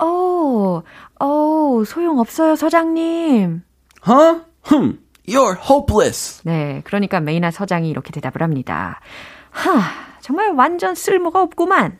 오, 0.00 0.82
오, 1.20 1.84
소용없어요, 1.84 2.54
서장님. 2.54 3.62
Huh? 4.06 4.40
Hmm. 4.64 4.98
You're 5.26 5.56
hopeless. 5.56 6.42
네, 6.44 6.82
그러니까 6.84 7.20
메이나 7.20 7.50
서장이 7.50 7.88
이렇게 7.88 8.10
대답을 8.10 8.42
합니다. 8.42 9.00
하, 9.50 9.80
정말 10.20 10.50
완전 10.52 10.94
쓸모가 10.94 11.40
없구만. 11.42 11.98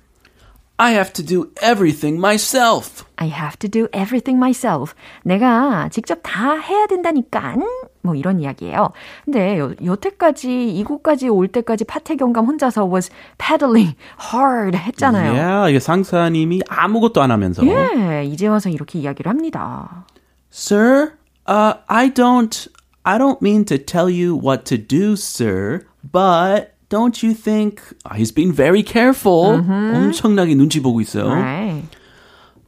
I 0.78 0.94
have 0.94 1.12
to 1.12 1.24
do 1.24 1.46
everything 1.62 2.18
myself. 2.18 3.04
I 3.16 3.28
have 3.28 3.56
to 3.58 3.70
do 3.70 3.86
everything 3.94 4.36
myself. 4.36 4.94
내가 5.22 5.88
직접 5.90 6.18
다 6.24 6.54
해야 6.58 6.86
된다니까. 6.88 7.54
뭐 8.02 8.16
이런 8.16 8.40
이야기예요. 8.40 8.90
근데 9.24 9.58
여, 9.60 9.72
여태까지 9.84 10.74
이곳까지 10.76 11.28
올 11.28 11.46
때까지 11.46 11.84
파태경감 11.84 12.46
혼자서 12.46 12.86
was 12.86 13.10
paddling 13.38 13.94
hard 14.34 14.76
했잖아요. 14.76 15.32
Yeah, 15.32 15.70
이게 15.70 15.78
상사님이 15.78 16.62
아무것도 16.68 17.22
안 17.22 17.30
하면서. 17.30 17.62
예, 17.64 18.24
이제 18.24 18.48
와서 18.48 18.68
이렇게 18.68 18.98
이야기를 18.98 19.30
합니다. 19.30 20.04
Sir, 20.52 21.12
uh, 21.45 21.75
I 21.89 22.09
don't, 22.09 22.67
I 23.05 23.17
don't 23.17 23.41
mean 23.41 23.65
to 23.65 23.77
tell 23.77 24.09
you 24.09 24.35
what 24.35 24.65
to 24.65 24.77
do, 24.77 25.15
sir, 25.15 25.85
but 26.03 26.75
don't 26.89 27.21
you 27.23 27.33
think 27.33 27.81
uh, 28.05 28.15
he's 28.15 28.31
being 28.31 28.51
very 28.51 28.83
careful? 28.83 29.57
엄청나게 29.59 30.55
눈치 30.55 30.81
보고 30.81 31.01
있어요. 31.01 31.29
Right. 31.29 31.87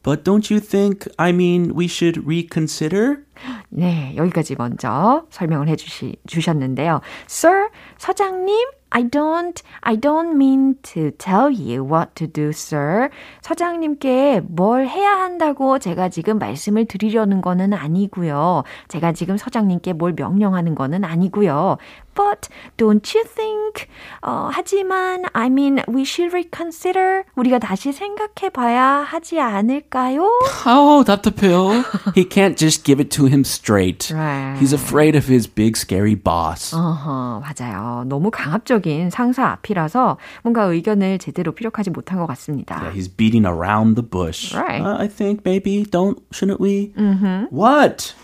But 0.02 0.24
don't 0.24 0.50
you 0.50 0.60
think, 0.60 1.06
I 1.18 1.30
mean, 1.32 1.74
we 1.74 1.86
should 1.86 2.24
reconsider? 2.26 3.24
네, 3.68 4.14
여기까지 4.16 4.54
먼저 4.56 5.26
설명을 5.30 5.68
해 5.68 5.76
주시, 5.76 6.16
주셨는데요. 6.26 7.02
Sir, 7.28 7.68
서장님, 7.98 8.56
I 8.95 9.03
don't, 9.03 9.61
I 9.81 9.97
don't 9.97 10.37
mean 10.37 10.75
to 10.93 11.11
tell 11.17 11.51
you 11.51 11.83
what 11.83 12.15
to 12.15 12.27
do, 12.27 12.51
sir. 12.53 13.09
서장님께 13.41 14.43
뭘 14.47 14.87
해야 14.87 15.19
한다고 15.19 15.79
제가 15.79 16.07
지금 16.07 16.39
말씀을 16.39 16.85
드리려는 16.85 17.41
거는 17.41 17.73
아니고요. 17.73 18.63
제가 18.87 19.11
지금 19.11 19.35
서장님께 19.35 19.91
뭘 19.91 20.13
명령하는 20.15 20.75
거는 20.75 21.03
아니고요. 21.03 21.75
But 22.14 22.48
don't 22.76 23.14
you 23.14 23.24
think? 23.24 23.86
어, 24.22 24.50
하지만 24.52 25.24
I 25.32 25.46
mean 25.46 25.80
we 25.88 26.02
should 26.02 26.32
reconsider. 26.34 27.22
우리가 27.36 27.58
다시 27.58 27.92
생각해 27.92 28.50
봐야 28.52 29.04
하지 29.06 29.40
않을까요? 29.40 30.28
Oh, 30.66 31.04
답답해요. 31.04 31.70
he 32.14 32.24
can't 32.28 32.56
just 32.58 32.84
give 32.84 33.00
it 33.00 33.10
to 33.16 33.26
him 33.26 33.42
straight. 33.42 34.10
Right. 34.12 34.58
He's 34.58 34.72
afraid 34.74 35.14
of 35.16 35.30
his 35.30 35.46
big 35.46 35.76
scary 35.76 36.14
boss. 36.16 36.74
어허, 36.74 37.40
맞아요. 37.40 38.04
너무 38.06 38.30
강압적인 38.30 39.10
상사 39.10 39.46
앞이라서 39.52 40.18
뭔가 40.42 40.64
의견을 40.64 41.18
제대로 41.20 41.52
피력하지 41.52 41.90
못한 41.90 42.18
것 42.18 42.26
같습니다. 42.26 42.76
Yeah, 42.82 42.92
he's 42.92 43.08
beating 43.08 43.46
around 43.46 43.94
the 43.94 44.02
bush. 44.06 44.54
Right. 44.54 44.82
Uh, 44.82 44.96
I 44.98 45.06
think 45.06 45.44
maybe 45.44 45.84
don't 45.84 46.18
shouldn't 46.32 46.60
we? 46.60 46.92
Mm-hmm. 46.98 47.54
What? 47.54 48.14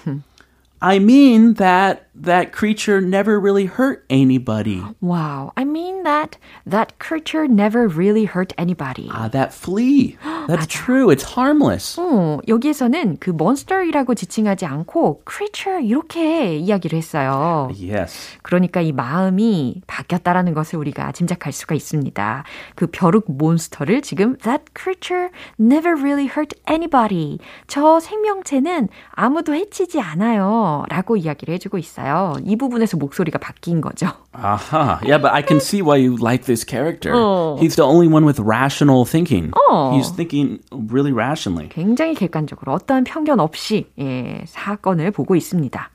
I 0.82 0.98
mean 0.98 1.54
that 1.54 2.08
that 2.13 2.51
creature 2.51 2.99
never 2.99 3.39
really 3.39 3.65
hurt 3.65 4.03
anybody. 4.09 4.83
Wow, 4.99 5.53
I 5.55 5.63
mean 5.63 6.03
that 6.03 6.37
that 6.65 6.99
creature 6.99 7.47
never 7.47 7.87
really 7.87 8.25
hurt 8.25 8.53
anybody. 8.57 9.09
Ah, 9.11 9.29
that 9.29 9.53
flea. 9.53 10.17
That's 10.47 10.67
true. 10.67 11.09
It's 11.09 11.23
harmless. 11.23 11.97
어, 11.99 12.39
여기에서는 12.47 13.17
그 13.19 13.31
monster이라고 13.31 14.15
지칭하지 14.15 14.65
않고 14.65 15.23
creature 15.25 15.81
이렇게 15.81 16.57
이야기를 16.57 16.97
했어요. 16.97 17.69
Yes. 17.71 18.37
그러니까 18.41 18.81
이 18.81 18.91
마음이 18.91 19.81
바뀌었다라는 19.87 20.53
것을 20.53 20.79
우리가 20.79 21.11
짐작할 21.13 21.53
수가 21.53 21.75
있습니다. 21.75 22.43
그 22.75 22.87
벼룩 22.87 23.25
몬스터를 23.27 24.01
지금 24.01 24.35
that 24.39 24.65
creature 24.75 25.29
never 25.59 25.95
really 25.95 26.25
hurt 26.27 26.55
anybody. 26.69 27.37
저 27.67 27.99
생명체는 27.99 28.89
아무도 29.11 29.53
해치지 29.53 30.01
않아요. 30.01 30.83
라고 30.89 31.15
이야기를 31.15 31.53
해 31.53 31.57
주고 31.57 31.77
있어요. 31.77 32.00
이 32.43 32.55
부분에서 32.55 32.97
목소리가 32.97 33.39
바뀐 33.39 33.81
거죠. 33.81 34.07
Aha. 34.33 34.99
Yeah, 35.03 35.17
but 35.17 35.31
I 35.31 35.41
can 35.41 35.59
see 35.59 35.81
why 35.81 35.97
you 35.97 36.17
like 36.17 36.45
this 36.45 36.63
character. 36.63 37.11
Oh. 37.13 37.57
He's 37.59 37.75
the 37.75 37.83
only 37.83 38.07
one 38.07 38.25
with 38.25 38.39
rational 38.39 39.05
thinking. 39.05 39.51
Oh. 39.55 39.91
He's 39.93 40.09
thinking 40.09 40.59
really 40.71 41.11
rationally. 41.11 41.69
굉장히 41.69 42.15
객관적으로 42.15 42.73
어떠한 42.73 43.03
편견 43.03 43.39
없이 43.39 43.87
예, 43.99 44.43
사건을 44.47 45.11
보고 45.11 45.35
있습니다. 45.35 45.89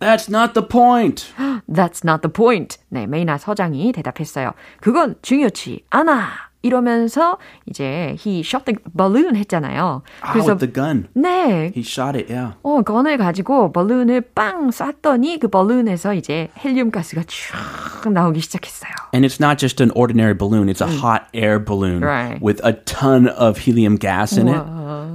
That's 0.00 0.28
not 0.28 0.54
the 0.54 0.66
point. 0.66 1.32
That's 1.68 2.04
not 2.04 2.20
the 2.22 2.32
point. 2.32 2.78
네, 2.90 3.06
메이나 3.06 3.38
서장이 3.38 3.92
대답했어요. 3.92 4.52
그건 4.80 5.14
중요치 5.22 5.84
않아. 5.90 6.53
이러면서 6.64 7.36
이제 7.66 8.16
he 8.18 8.40
shot 8.40 8.64
the 8.64 8.76
balloon 8.96 9.36
했잖아요. 9.36 10.02
Ah, 10.22 10.34
with 10.34 10.58
the 10.58 10.66
gun. 10.72 11.06
네. 11.14 11.70
He 11.76 11.82
shot 11.84 12.16
it, 12.16 12.32
yeah. 12.32 12.54
어, 12.62 12.80
건을 12.82 13.18
가지고 13.18 13.70
balloon을 13.72 14.22
빵 14.34 14.70
쐈더니 14.70 15.38
그 15.38 15.48
balloon에서 15.48 16.14
이제 16.14 16.48
헬륨 16.64 16.90
가스가 16.90 17.22
쫙 17.28 18.10
나오기 18.10 18.40
시작했어요. 18.40 18.90
And 19.14 19.24
it's 19.26 19.38
not 19.38 19.58
just 19.58 19.80
an 19.82 19.92
ordinary 19.94 20.34
balloon, 20.34 20.68
it's 20.68 20.80
a 20.80 20.88
hot 20.88 21.28
air 21.34 21.58
balloon 21.62 22.00
Right. 22.02 22.40
with 22.42 22.60
a 22.64 22.72
ton 22.84 23.28
of 23.28 23.58
helium 23.58 23.96
gas 23.96 24.36
in 24.36 24.48
it. 24.48 24.64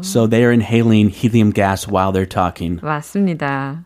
So 0.05 0.27
they're 0.27 0.53
inhaling 0.53 1.09
helium 1.09 1.51
gas 1.51 1.87
while 1.89 2.13
they're 2.13 2.29
talking. 2.29 2.79
맞습니다. 2.81 3.83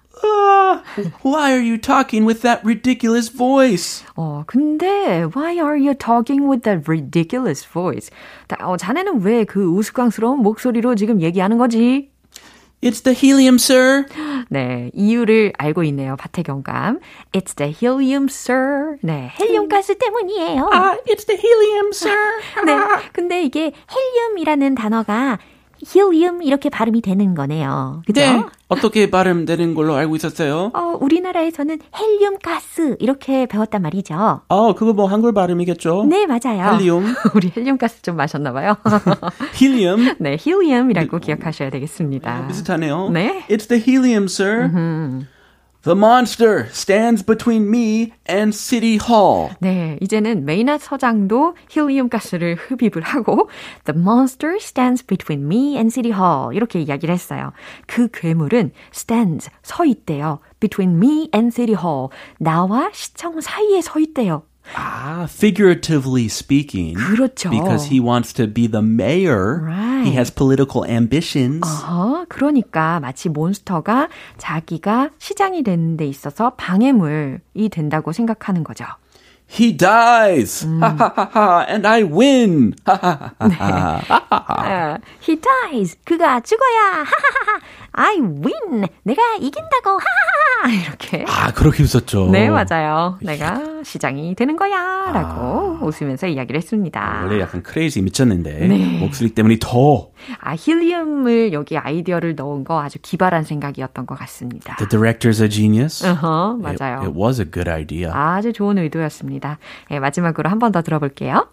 Ah, 0.73 0.83
why 1.23 1.51
are 1.51 1.61
you 1.61 1.77
talking 1.77 2.25
with 2.25 2.41
that 2.41 2.61
ridiculous 2.65 3.29
voice? 3.29 4.03
어, 4.15 4.43
근데 4.47 5.23
why 5.35 5.57
are 5.59 5.77
you 5.77 5.93
talking 5.93 6.47
with 6.49 6.63
that 6.63 6.83
ridiculous 6.89 7.65
voice? 7.65 8.09
다- 8.47 8.57
어, 8.61 8.77
자네는 8.77 9.21
왜 9.23 9.45
그 9.45 9.63
우스꽝스러운 9.65 10.39
목소리로 10.41 10.95
지금 10.95 11.21
얘기하는 11.21 11.57
거지? 11.57 12.09
It's 12.81 13.01
the 13.01 13.15
helium, 13.15 13.55
sir. 13.55 14.05
네, 14.49 14.91
이유를 14.93 15.53
알고 15.57 15.83
있네요. 15.85 16.17
박태경감. 16.17 16.99
It's 17.31 17.55
the 17.55 17.71
helium, 17.71 18.25
sir. 18.29 18.97
네, 19.01 19.31
헬륨 19.39 19.69
가스 19.69 19.97
때문이에요. 19.97 20.69
Ah, 20.73 20.97
it's 21.07 21.25
the 21.25 21.39
helium, 21.41 21.91
sir. 21.93 22.13
네, 22.65 22.75
근데 23.13 23.41
이게 23.41 23.71
헬륨이라는 23.89 24.75
단어가 24.75 25.39
helium 25.87 26.41
이렇게 26.41 26.69
발음이 26.69 27.01
되는 27.01 27.35
거네요. 27.35 28.01
그죠? 28.05 28.21
네. 28.21 28.43
어떻게 28.67 29.09
발음되는 29.11 29.75
걸로 29.75 29.95
알고 29.95 30.15
있었어요? 30.15 30.71
어, 30.73 30.97
우리나라에서는 30.99 31.79
헬륨 31.97 32.37
가스 32.41 32.95
이렇게 32.99 33.45
배웠단 33.45 33.81
말이죠. 33.83 34.41
어, 34.47 34.75
그거 34.75 34.93
뭐 34.93 35.05
한글 35.07 35.33
발음이겠죠? 35.33 36.05
네, 36.05 36.25
맞아요. 36.25 36.77
헬륨. 36.77 37.05
우리 37.35 37.51
헬륨 37.55 37.77
가스 37.77 38.01
좀 38.01 38.15
마셨나 38.15 38.51
봐요. 38.51 38.75
helium. 39.61 40.15
네, 40.19 40.37
helium이라고 40.45 41.19
기억하셔야 41.19 41.69
되겠습니다. 41.69 42.47
비슷하네요. 42.47 43.09
네. 43.09 43.45
It's 43.49 43.67
the 43.67 43.81
helium, 43.85 44.23
sir. 44.25 44.69
The 45.83 45.97
monster 45.97 46.67
stands 46.71 47.25
between 47.25 47.69
me 47.69 48.13
and 48.25 48.55
City 48.55 48.97
Hall. 49.05 49.49
네, 49.59 49.97
이제는 49.99 50.45
메이나 50.45 50.77
서장도 50.77 51.55
힐리움 51.69 52.07
가스를 52.07 52.55
흡입을 52.55 53.01
하고 53.01 53.49
The 53.83 53.99
monster 53.99 54.55
stands 54.61 55.05
between 55.05 55.45
me 55.45 55.75
and 55.75 55.93
City 55.93 56.17
Hall 56.17 56.55
이렇게 56.55 56.79
이야기를 56.79 57.13
했어요. 57.13 57.51
그 57.85 58.07
괴물은 58.13 58.71
stands 58.93 59.49
서 59.61 59.83
있대요. 59.83 60.39
between 60.61 60.95
me 60.95 61.29
and 61.35 61.53
City 61.53 61.75
Hall 61.77 62.07
나와 62.39 62.89
시청 62.93 63.41
사이에 63.41 63.81
서 63.81 63.99
있대요. 63.99 64.43
Ah, 64.76 65.26
figuratively 65.30 66.26
speaking. 66.28 66.94
그렇죠. 66.94 67.48
Because 67.48 67.86
he 67.86 68.00
wants 68.00 68.34
to 68.34 68.46
be 68.46 68.66
the 68.66 68.82
mayor. 68.82 69.62
Right. 69.64 70.04
He 70.04 70.12
has 70.12 70.30
political 70.30 70.84
ambitions. 70.84 71.64
어, 71.86 72.26
그러니까 72.28 73.00
마치 73.00 73.30
몬스터가 73.30 74.08
자기가 74.36 75.10
시장이 75.18 75.62
되는 75.62 75.96
데 75.96 76.06
있어서 76.06 76.50
방해물이 76.56 77.68
된다고 77.70 78.12
생각하는 78.12 78.62
거죠. 78.62 78.84
He 79.50 79.74
dies. 79.74 80.66
Ha 80.66 80.94
ha 81.00 81.12
ha 81.16 81.30
ha. 81.34 81.64
And 81.66 81.86
I 81.88 82.02
win. 82.02 82.74
Ha 82.86 82.98
ha 83.02 83.30
ha 83.40 83.48
ha. 83.48 84.04
아, 84.46 84.98
he 85.26 85.40
dies. 85.40 85.96
그가 86.04 86.40
죽어야. 86.40 87.04
I 87.93 88.15
win. 88.19 88.87
내가 89.03 89.21
이긴다고. 89.39 89.89
하하하. 89.89 90.73
이렇게. 90.81 91.25
아, 91.27 91.51
그렇게 91.51 91.83
웃었죠. 91.83 92.29
네, 92.31 92.49
맞아요. 92.49 93.17
내가 93.21 93.83
시장이 93.83 94.33
되는 94.35 94.55
거야. 94.55 95.11
라고 95.13 95.77
웃으면서 95.85 96.27
이야기를 96.27 96.57
했습니다. 96.59 97.21
원래 97.23 97.41
약간 97.41 97.61
크레이지 97.61 98.01
미쳤는데 98.01 98.67
네. 98.67 98.97
목소리 98.99 99.29
때문에 99.35 99.57
더 99.61 100.09
아, 100.39 100.55
힐리움을 100.57 101.53
여기 101.53 101.77
아이디어를 101.77 102.35
넣은 102.35 102.63
거 102.63 102.81
아주 102.81 102.97
기발한 103.01 103.43
생각이었던 103.43 104.05
것 104.05 104.17
같습니다. 104.19 104.75
The 104.77 104.87
director's 104.87 105.41
a 105.41 105.49
genius. 105.49 106.05
어허, 106.05 106.59
It, 106.65 106.77
맞아요. 106.79 107.01
it 107.01 107.13
was 107.19 107.39
a 107.41 107.45
good 107.51 107.69
idea. 107.69 108.09
아주 108.13 108.53
좋은 108.53 108.77
의도였습니다. 108.77 109.59
네, 109.91 109.99
마지막으로 109.99 110.49
한 110.49 110.59
번 110.59 110.71
더 110.71 110.81
들어볼게요. 110.81 111.47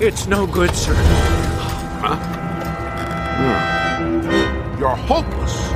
It's 0.00 0.26
no 0.28 0.46
good, 0.46 0.70
sir. 0.72 0.96
You're 4.78 4.94
hopeless. 4.94 5.72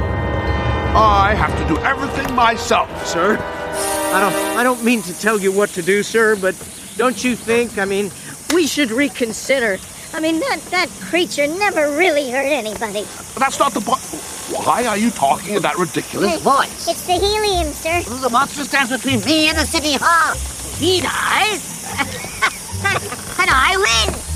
I 0.95 1.35
have 1.35 1.59
to 1.59 1.75
do 1.75 1.81
everything 1.81 2.35
myself. 2.37 2.89
Sir, 3.05 3.37
I 3.37 4.21
don't 4.21 4.35
I 4.57 4.63
don't 4.63 4.85
mean 4.85 5.03
to 5.03 5.19
tell 5.19 5.41
you 5.41 5.51
what 5.51 5.71
to 5.71 5.83
do, 5.83 6.05
sir, 6.05 6.37
but 6.37 6.55
don't 6.97 7.25
you 7.25 7.35
think, 7.35 7.79
I 7.79 7.85
mean, 7.85 8.11
We 8.55 8.67
should 8.67 8.91
reconsider. 8.91 9.79
I 10.15 10.21
mean, 10.21 10.39
that, 10.41 10.61
that 10.71 10.91
creature 11.01 11.47
never 11.47 11.97
really 11.97 12.31
hurt 12.31 12.45
anybody. 12.45 13.05
That's 13.39 13.59
not 13.59 13.73
the 13.73 13.81
point. 13.81 14.03
Why 14.67 14.85
are 14.85 14.99
you 14.99 15.11
talking 15.11 15.55
in 15.57 15.63
that 15.63 15.79
ridiculous 15.79 16.43
voice? 16.43 16.87
It's 16.87 17.07
the 17.07 17.15
helium, 17.15 17.73
sir. 17.73 18.03
The 18.03 18.29
monster 18.29 18.65
stands 18.65 18.93
between 18.93 19.25
me 19.25 19.49
and 19.49 19.57
the 19.57 19.65
city 19.65 19.95
hall. 19.99 20.37
He 20.77 21.01
dies. 21.01 21.63
and 23.41 23.51
I 23.51 23.77
win. 23.79 24.32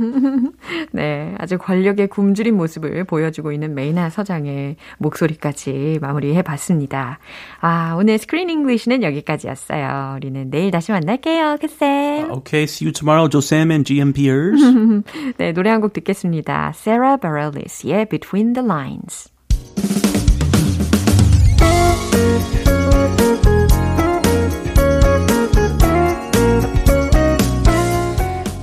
네, 0.92 1.34
아주 1.38 1.58
권력의 1.58 2.08
굶주린 2.08 2.56
모습을 2.56 3.04
보여주고 3.04 3.52
있는 3.52 3.74
메이나 3.74 4.10
서장의 4.10 4.76
목소리까지 4.98 5.98
마무리해 6.00 6.42
봤습니다. 6.42 7.18
아, 7.60 7.94
오늘 7.98 8.18
스크린 8.18 8.48
잉글리시는 8.50 9.02
여기까지였어요. 9.02 10.14
우리는 10.16 10.50
내일 10.50 10.70
다시 10.70 10.92
만날게요. 10.92 11.58
그쌤. 11.60 12.30
Okay, 12.30 12.64
see 12.64 12.86
you 12.86 12.92
tomorrow, 12.92 13.28
조쌤 13.28 13.70
and 13.70 13.84
GMPers. 13.86 14.60
네, 15.38 15.52
노래 15.52 15.70
한 15.70 15.80
곡 15.80 15.92
듣겠습니다. 15.94 16.72
Sarah 16.74 17.16
Bareilles,의 17.20 18.06
Between 18.06 18.52
the 18.52 18.66
Lines. 18.66 19.30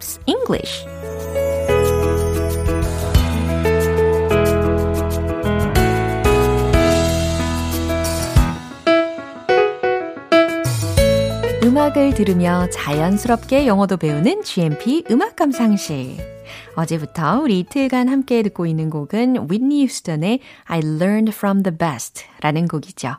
Pops 0.00 0.20
English 0.26 0.86
음악을 11.62 12.14
들으며 12.14 12.68
자연스럽게 12.70 13.66
영어도 13.66 13.96
배우는 13.96 14.42
GMP 14.42 15.04
음악 15.10 15.36
감상실. 15.36 16.16
어제부터 16.74 17.40
우리 17.40 17.60
이틀간 17.60 18.08
함께 18.08 18.42
듣고 18.42 18.66
있는 18.66 18.90
곡은 18.90 19.48
Whitney 19.48 19.80
Houston의 19.80 20.40
I 20.64 20.78
Learned 20.80 21.32
From 21.32 21.62
The 21.62 21.76
Best 21.76 22.24
라는 22.40 22.66
곡이죠. 22.66 23.16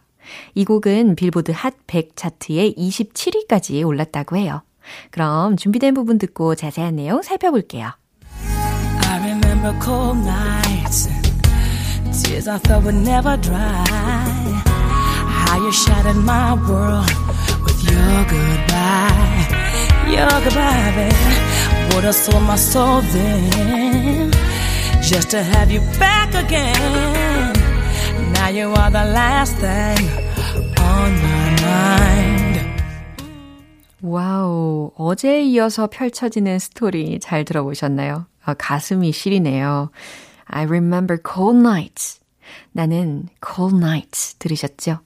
이 0.55 0.65
곡은 0.65 1.15
빌보드 1.15 1.51
핫 1.51 1.75
100 1.87 2.15
차트에 2.15 2.73
27위까지 2.73 3.85
올랐다고 3.85 4.35
해요. 4.37 4.63
그럼 5.10 5.56
준비된 5.56 5.94
부분 5.94 6.18
듣고 6.18 6.54
자세한 6.54 6.96
내용 6.96 7.22
살펴볼게요. 7.22 7.90
I 9.08 9.18
remember 9.20 9.72
cold 9.80 10.18
nights 10.18 11.08
Tears 12.22 12.48
I 12.48 12.58
thought 12.58 12.84
would 12.84 12.94
never 12.94 13.36
dry 13.36 13.84
How 15.46 15.58
you 15.58 15.72
shattered 15.72 16.16
my 16.16 16.54
world 16.68 17.10
With 17.64 17.82
your 17.84 18.24
goodbye 18.28 19.46
Your 20.08 20.28
goodbye, 20.44 20.92
baby 20.96 21.94
Would 21.94 22.04
have 22.04 22.14
sold 22.14 22.42
my 22.44 22.56
soul 22.56 23.00
then 23.12 24.32
Just 25.02 25.30
to 25.30 25.42
have 25.42 25.70
you 25.70 25.80
back 25.98 26.34
again 26.34 27.52
Now 28.32 28.48
you 28.48 28.70
are 28.72 28.90
the 28.90 29.04
last 29.04 29.56
thing 29.56 30.08
on 30.78 31.12
my 31.22 31.50
mind 31.62 32.29
와우, 34.03 34.91
어제에 34.95 35.43
이어서 35.43 35.87
펼쳐지는 35.87 36.57
스토리 36.57 37.19
잘 37.19 37.45
들어보셨나요? 37.45 38.25
아, 38.43 38.53
가슴이 38.55 39.11
시리네요. 39.11 39.91
I 40.45 40.63
remember 40.63 41.21
cold 41.23 41.59
nights. 41.59 42.19
나는 42.71 43.27
cold 43.45 43.77
nights 43.77 44.35
들으셨죠? 44.39 44.99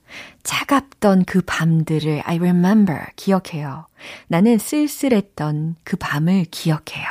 차갑던 0.44 1.26
그 1.26 1.42
밤들을 1.46 2.22
I 2.26 2.38
remember 2.38 3.08
기억해요. 3.18 3.88
나는 4.28 4.58
쓸쓸했던 4.58 5.76
그 5.84 5.98
밤을 5.98 6.46
기억해요. 6.50 7.06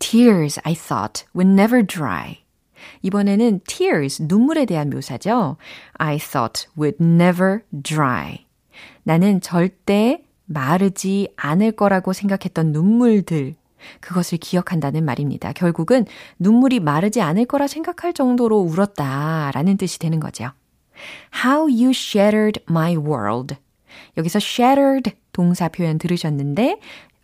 Tears 0.00 0.60
I 0.64 0.74
thought 0.74 1.24
would 1.34 1.52
never 1.52 1.86
dry. 1.86 2.42
이번에는 3.02 3.60
tears, 3.66 4.22
눈물에 4.24 4.64
대한 4.64 4.90
묘사죠. 4.90 5.56
I 5.94 6.18
thought 6.18 6.66
would 6.76 6.96
never 7.00 7.60
dry. 7.70 8.46
나는 9.04 9.40
절대 9.40 10.22
마르지 10.52 11.28
않을 11.36 11.72
거라고 11.72 12.12
생각했던 12.12 12.72
눈물들, 12.72 13.54
그것을 14.00 14.38
기억한다는 14.38 15.04
말입니다. 15.04 15.52
결국은 15.52 16.06
눈물이 16.38 16.80
마르지 16.80 17.20
않을 17.20 17.46
거라 17.46 17.66
생각할 17.66 18.12
정도로 18.12 18.58
울었다라는 18.58 19.76
뜻이 19.76 19.98
되는 19.98 20.20
거죠. 20.20 20.52
How 21.44 21.62
you 21.64 21.90
shattered 21.90 22.62
my 22.70 22.96
world. 22.96 23.56
여기서 24.16 24.38
shattered 24.38 25.12
동사 25.32 25.68
표현 25.68 25.98
들으셨는데, 25.98 26.78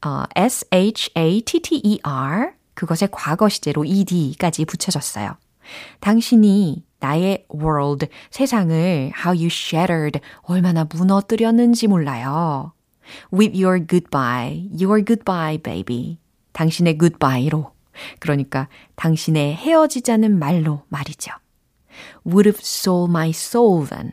어, 0.04 0.24
S-H-A-T-T-E-R, 0.34 0.92
그것의 2.74 3.08
과거 3.10 3.48
시제로 3.48 3.84
ed까지 3.84 4.64
붙여졌어요. 4.64 5.36
당신이 6.00 6.84
나의 7.00 7.46
world, 7.54 8.06
세상을 8.30 8.74
how 8.74 9.28
you 9.28 9.46
shattered, 9.46 10.20
얼마나 10.42 10.84
무너뜨렸는지 10.84 11.86
몰라요. 11.86 12.72
With 13.32 13.56
your 13.56 13.84
goodbye, 13.84 14.68
your 14.72 15.04
goodbye, 15.04 15.58
baby. 15.58 16.18
당신의 16.52 16.98
goodbye로. 16.98 17.72
그러니까 18.20 18.68
당신의 18.96 19.54
헤어지자는 19.56 20.38
말로 20.38 20.82
말이죠. 20.88 21.32
Would 22.26 22.48
have 22.48 22.60
sold 22.60 23.10
my 23.10 23.30
soul 23.30 23.86
then. 23.86 24.12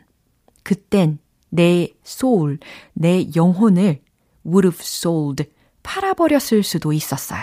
그땐 0.62 1.18
내 1.50 1.88
soul, 2.04 2.58
내 2.92 3.28
영혼을 3.36 4.00
would 4.44 4.66
have 4.66 4.80
sold, 4.80 5.44
팔아버렸을 5.82 6.62
수도 6.62 6.92
있었어요. 6.92 7.42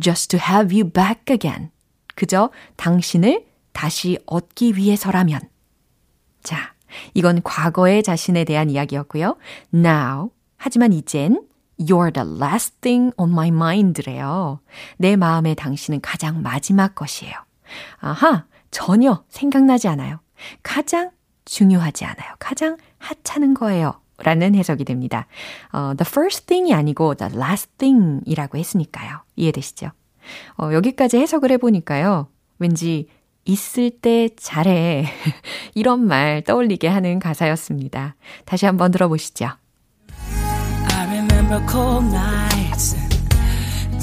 Just 0.00 0.36
to 0.36 0.40
have 0.40 0.74
you 0.74 0.90
back 0.90 1.24
again. 1.30 1.70
그저 2.14 2.50
당신을 2.76 3.46
다시 3.72 4.18
얻기 4.26 4.76
위해서라면. 4.76 5.40
자, 6.42 6.74
이건 7.14 7.42
과거의 7.42 8.02
자신에 8.02 8.44
대한 8.44 8.70
이야기였고요. 8.70 9.36
Now, 9.74 10.30
하지만 10.64 10.92
이젠 10.92 11.44
You're 11.80 12.14
the 12.14 12.40
last 12.40 12.76
thing 12.82 13.12
on 13.16 13.32
my 13.32 13.48
mind래요. 13.48 14.60
내 14.96 15.16
마음에 15.16 15.54
당신은 15.56 16.00
가장 16.00 16.40
마지막 16.40 16.94
것이에요. 16.94 17.34
아하, 17.98 18.44
전혀 18.70 19.24
생각나지 19.28 19.88
않아요. 19.88 20.20
가장 20.62 21.10
중요하지 21.46 22.04
않아요. 22.04 22.34
가장 22.38 22.76
하찮은 22.98 23.54
거예요. 23.54 24.00
라는 24.18 24.54
해석이 24.54 24.84
됩니다. 24.84 25.26
어, 25.72 25.94
the 25.96 26.06
first 26.08 26.46
thing이 26.46 26.72
아니고 26.72 27.16
the 27.16 27.34
last 27.34 27.72
thing이라고 27.78 28.56
했으니까요. 28.56 29.24
이해되시죠? 29.34 29.90
어, 30.58 30.70
여기까지 30.72 31.16
해석을 31.18 31.50
해보니까요. 31.50 32.28
왠지 32.60 33.08
있을 33.44 33.90
때 33.90 34.28
잘해. 34.36 35.06
이런 35.74 36.06
말 36.06 36.44
떠올리게 36.44 36.86
하는 36.86 37.18
가사였습니다. 37.18 38.14
다시 38.44 38.66
한번 38.66 38.92
들어보시죠. 38.92 39.48
Remember 41.42 41.66
cold 41.66 42.04
nights, 42.04 42.94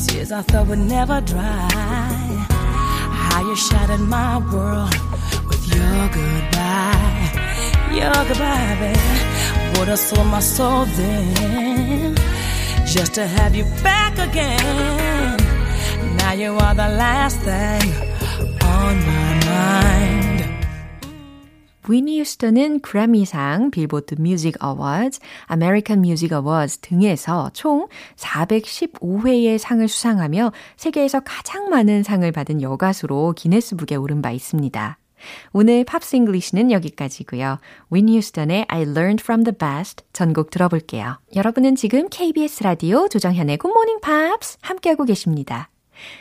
tears 0.05 0.31
I 0.33 0.41
thought 0.41 0.67
would 0.67 0.79
never 0.79 1.21
dry. 1.21 1.69
How 3.23 3.41
you 3.47 3.55
shattered 3.55 4.01
my 4.01 4.39
world 4.51 4.93
with 5.47 5.63
your 5.73 6.01
goodbye, 6.17 7.31
your 7.93 8.11
goodbye, 8.27 8.75
baby. 8.81 9.79
Would 9.79 9.87
have 9.87 9.99
sold 9.99 10.27
my 10.27 10.41
soul 10.41 10.83
then, 10.97 12.15
just 12.85 13.13
to 13.13 13.25
have 13.25 13.55
you 13.55 13.63
back 13.83 14.19
again. 14.19 15.37
Now 16.17 16.33
you 16.33 16.57
are 16.57 16.75
the 16.75 16.89
last 16.89 17.39
thing 17.39 17.89
on 18.61 18.97
my. 19.05 19.18
위니 21.89 22.19
휴스턴은 22.19 22.81
그래미상, 22.81 23.71
빌보드 23.71 24.15
뮤직 24.19 24.63
어워즈, 24.63 25.19
아메리칸 25.47 26.01
뮤직 26.01 26.31
어워즈 26.31 26.77
등에서 26.81 27.49
총 27.53 27.87
415회의 28.15 29.57
상을 29.57 29.87
수상하며 29.87 30.51
세계에서 30.77 31.21
가장 31.21 31.69
많은 31.69 32.03
상을 32.03 32.31
받은 32.31 32.61
여가수로 32.61 33.33
기네스북에 33.35 33.95
오른 33.95 34.21
바 34.21 34.29
있습니다. 34.29 34.99
오늘 35.51 35.83
Pops 35.83 36.15
English는 36.15 36.71
여기까지고요. 36.71 37.57
Whitney 37.89 38.17
Houston의 38.17 38.65
I 38.67 38.81
Learned 38.83 39.23
From 39.23 39.43
The 39.43 39.57
Best 39.57 40.03
전곡 40.13 40.51
들어볼게요. 40.51 41.17
여러분은 41.35 41.75
지금 41.75 42.07
KBS 42.07 42.63
라디오 42.63 43.09
조정현의 43.09 43.57
굿모닝 43.65 44.01
팝스 44.01 44.59
함께하고 44.61 45.05
계십니다. 45.05 45.69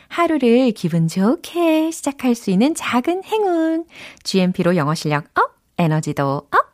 하루를 0.09 0.73
기분 0.73 1.09
좋게 1.09 1.91
시작할 1.91 2.35
수 2.35 2.51
있는 2.51 2.75
작은 2.75 3.23
행운. 3.25 3.85
GMP로 4.25 4.75
영어 4.75 4.95
실력 4.95 5.27
up, 5.39 5.58
에너지도 5.79 6.49
up. 6.51 6.69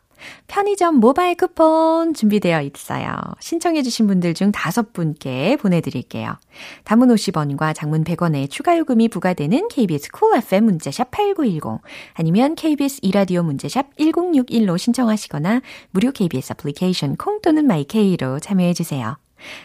편의점 0.47 0.95
모바일 0.95 1.35
쿠폰 1.35 2.13
준비되어 2.13 2.61
있어요. 2.61 3.15
신청해주신 3.39 4.07
분들 4.07 4.33
중 4.33 4.51
다섯 4.51 4.93
분께 4.93 5.55
보내드릴게요. 5.57 6.37
단문 6.83 7.09
50원과 7.09 7.75
장문 7.75 8.03
100원의 8.03 8.49
추가 8.49 8.77
요금이 8.77 9.09
부과되는 9.09 9.67
KBS 9.67 10.11
Cool 10.11 10.43
FM 10.43 10.65
문자 10.65 10.91
샵 10.91 11.11
8910 11.11 11.81
아니면 12.13 12.55
KBS 12.55 12.99
2라디오 13.01 13.43
문자 13.43 13.72
샵 13.72 13.95
1061로 13.97 14.77
신청하시거나 14.77 15.61
무료 15.91 16.11
KBS 16.11 16.53
애플리케이션 16.53 17.15
콩 17.17 17.41
또는 17.41 17.65
마이 17.65 18.02
K로 18.02 18.39
참여해주세요. 18.39 19.17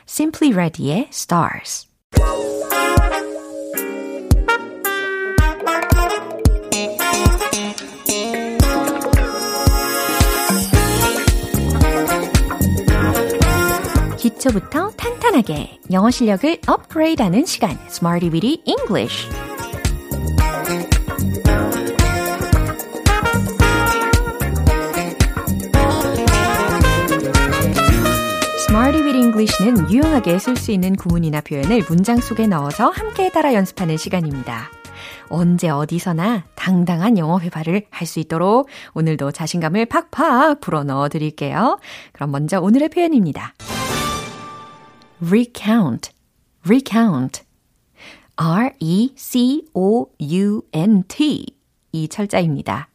Simply 0.09 0.53
Red의 0.55 1.09
Stars 1.13 1.89
기초부터 14.41 14.91
탄탄하게 14.93 15.81
영어 15.93 16.11
실력을 16.11 16.57
업그레이드하는 16.67 17.45
시간 17.45 17.79
Smarty 17.89 18.33
Weedy 18.33 18.63
English 18.65 19.29
Smarty 28.69 29.03
with 29.03 29.19
English는 29.19 29.91
유용하게 29.91 30.39
쓸 30.39 30.57
수 30.57 30.73
있는 30.73 30.97
구문이나 30.97 31.43
표현을 31.43 31.83
문장 31.89 32.17
속에 32.17 32.47
넣어서 32.47 32.89
함께 32.89 33.31
따라 33.31 33.53
연습하는 33.53 33.99
시간입니다. 33.99 34.71
언제 35.29 35.69
어디서나 35.69 36.45
당당한 36.55 37.19
영어 37.19 37.39
회화를 37.39 37.85
할 37.91 38.07
수 38.07 38.21
있도록 38.21 38.69
오늘도 38.95 39.33
자신감을 39.33 39.87
팍팍 39.87 40.61
불어 40.61 40.83
넣어 40.83 41.11
드릴게요. 41.11 41.79
그럼 42.13 42.31
먼저 42.31 42.59
오늘의 42.59 42.89
표현입니다. 42.89 43.55
Recount, 45.23 46.11
recount. 46.67 47.43
R-E-C-O-U-N-T. 48.37 49.17
이 51.93 52.09
철자입니다. 52.09 52.89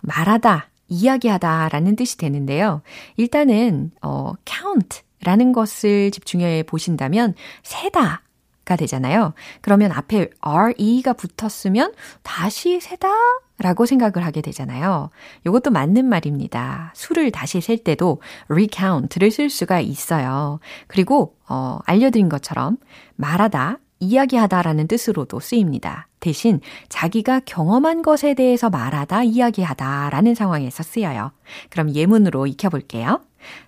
말하다, 0.00 0.70
이야기하다 0.88 1.68
라는 1.68 1.94
뜻이 1.94 2.16
되는데요. 2.16 2.82
일단은, 3.16 3.92
어, 4.02 4.32
count 4.44 5.02
라는 5.22 5.52
것을 5.52 6.10
집중해 6.10 6.64
보신다면, 6.64 7.34
세다 7.62 8.22
가 8.68 8.76
되잖아요. 8.76 9.32
그러면 9.62 9.92
앞에 9.92 10.28
re가 10.42 11.14
붙었으면 11.14 11.94
다시 12.22 12.80
세다 12.80 13.08
라고 13.56 13.86
생각을 13.86 14.26
하게 14.26 14.42
되잖아요. 14.42 15.08
이것도 15.46 15.70
맞는 15.70 16.04
말입니다. 16.04 16.92
수를 16.94 17.30
다시 17.30 17.62
셀 17.62 17.78
때도 17.78 18.20
recount를 18.48 19.30
쓸 19.30 19.48
수가 19.48 19.80
있어요. 19.80 20.60
그리고 20.86 21.34
어, 21.48 21.78
알려드린 21.86 22.28
것처럼 22.28 22.76
말하다, 23.16 23.78
이야기하다라는 24.00 24.86
뜻으로도 24.86 25.40
쓰입니다. 25.40 26.06
대신 26.20 26.60
자기가 26.90 27.40
경험한 27.40 28.02
것에 28.02 28.34
대해서 28.34 28.68
말하다, 28.68 29.22
이야기하다라는 29.22 30.34
상황에서 30.34 30.82
쓰여요. 30.82 31.32
그럼 31.70 31.94
예문으로 31.94 32.46
익혀볼게요. 32.46 33.22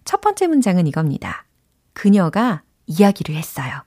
첫 0.05 0.21
번째 0.21 0.47
문장은 0.47 0.87
이겁니다. 0.87 1.47
그녀가 1.95 2.63
이야기를 2.87 3.35
했어요. 3.35 3.83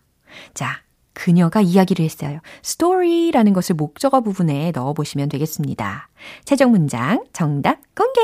자, 0.54 0.82
그녀가 1.14 1.62
이야기를 1.62 2.04
했어요. 2.04 2.40
story라는 2.64 3.54
것을 3.54 3.76
목적어 3.76 4.22
부분에 4.22 4.72
넣어보시면 4.72 5.30
되겠습니다. 5.30 6.10
최종 6.46 6.72
문장 6.72 7.24
정답 7.34 7.80
공개! 7.96 8.22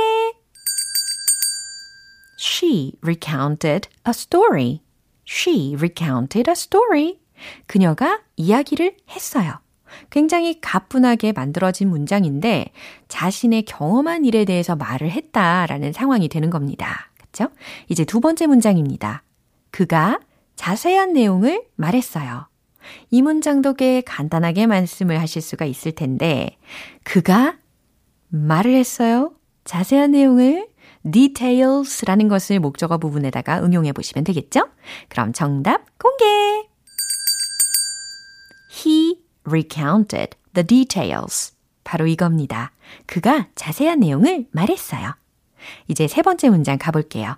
She 2.40 2.94
recounted 3.02 3.90
a 4.08 4.12
story. 4.12 4.82
She 5.28 5.76
recounted 5.76 6.50
a 6.50 6.54
story. 6.54 7.20
그녀가 7.68 8.22
이야기를 8.36 8.98
했어요. 9.10 9.60
굉장히 10.10 10.60
가뿐하게 10.62 11.32
만들어진 11.32 11.90
문장인데 11.90 12.72
자신의 13.08 13.64
경험한 13.64 14.26
일에 14.26 14.46
대해서 14.46 14.76
말을 14.76 15.12
했다라는 15.12 15.94
상황이 15.94 16.28
되는 16.30 16.50
겁니다. 16.50 17.12
그렇죠? 17.18 17.52
이제 17.88 18.06
두 18.06 18.20
번째 18.20 18.48
문장입니다. 18.48 19.24
그가 19.72 20.20
자세한 20.56 21.14
내용을 21.14 21.64
말했어요. 21.76 22.49
이 23.10 23.22
문장도 23.22 23.74
꽤 23.76 24.02
간단하게 24.02 24.68
말씀을 24.68 25.20
하실 25.20 25.42
수가 25.42 25.66
있을 25.66 25.92
텐데, 25.92 26.58
그가 27.04 27.58
말을 28.30 28.74
했어요. 28.76 29.34
자세한 29.66 30.12
내용을 30.12 30.68
details라는 31.10 32.28
것을 32.28 32.60
목적어 32.60 32.98
부분에다가 32.98 33.64
응용해 33.64 33.94
보시면 33.94 34.24
되겠죠? 34.24 34.68
그럼 35.08 35.34
정답 35.34 35.86
공개! 35.98 36.26
He 38.72 39.20
recounted 39.44 40.38
the 40.54 40.66
details. 40.66 41.54
바로 41.84 42.06
이겁니다. 42.08 42.72
그가 43.06 43.48
자세한 43.56 44.00
내용을 44.00 44.48
말했어요. 44.52 45.16
이제 45.88 46.08
세 46.08 46.22
번째 46.22 46.50
문장 46.50 46.78
가볼게요. 46.78 47.36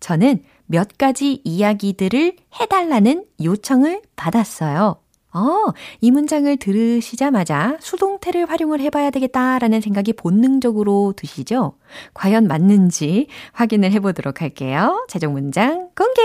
저는 0.00 0.42
몇 0.72 0.96
가지 0.96 1.42
이야기들을 1.44 2.34
해달라는 2.58 3.26
요청을 3.44 4.00
받았어요. 4.16 4.96
어, 5.34 5.72
이 6.00 6.10
문장을 6.10 6.56
들으시자마자 6.56 7.76
수동태를 7.78 8.48
활용을 8.48 8.80
해봐야 8.80 9.10
되겠다라는 9.10 9.82
생각이 9.82 10.14
본능적으로 10.14 11.12
드시죠? 11.14 11.76
과연 12.14 12.46
맞는지 12.46 13.26
확인을 13.52 13.92
해보도록 13.92 14.40
할게요. 14.40 15.04
최종 15.10 15.34
문장 15.34 15.90
공개! 15.94 16.22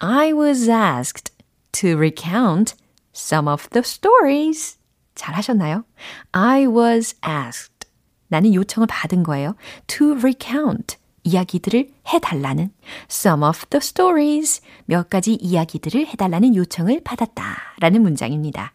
I 0.00 0.34
was 0.34 0.68
asked 0.68 1.32
to 1.72 1.96
recount 1.96 2.74
some 3.14 3.50
of 3.50 3.66
the 3.70 3.80
stories. 3.82 4.76
잘 5.14 5.34
하셨나요? 5.34 5.84
I 6.32 6.66
was 6.66 7.16
asked. 7.26 7.88
나는 8.28 8.52
요청을 8.52 8.88
받은 8.88 9.22
거예요. 9.22 9.56
To 9.86 10.12
recount. 10.12 10.99
이야기들을 11.24 11.90
해달라는 12.12 12.70
some 13.10 13.44
of 13.44 13.66
the 13.66 13.80
stories 13.80 14.62
몇 14.86 15.10
가지 15.10 15.34
이야기들을 15.34 16.06
해달라는 16.06 16.56
요청을 16.56 17.02
받았다 17.04 17.42
라는 17.80 18.02
문장입니다. 18.02 18.72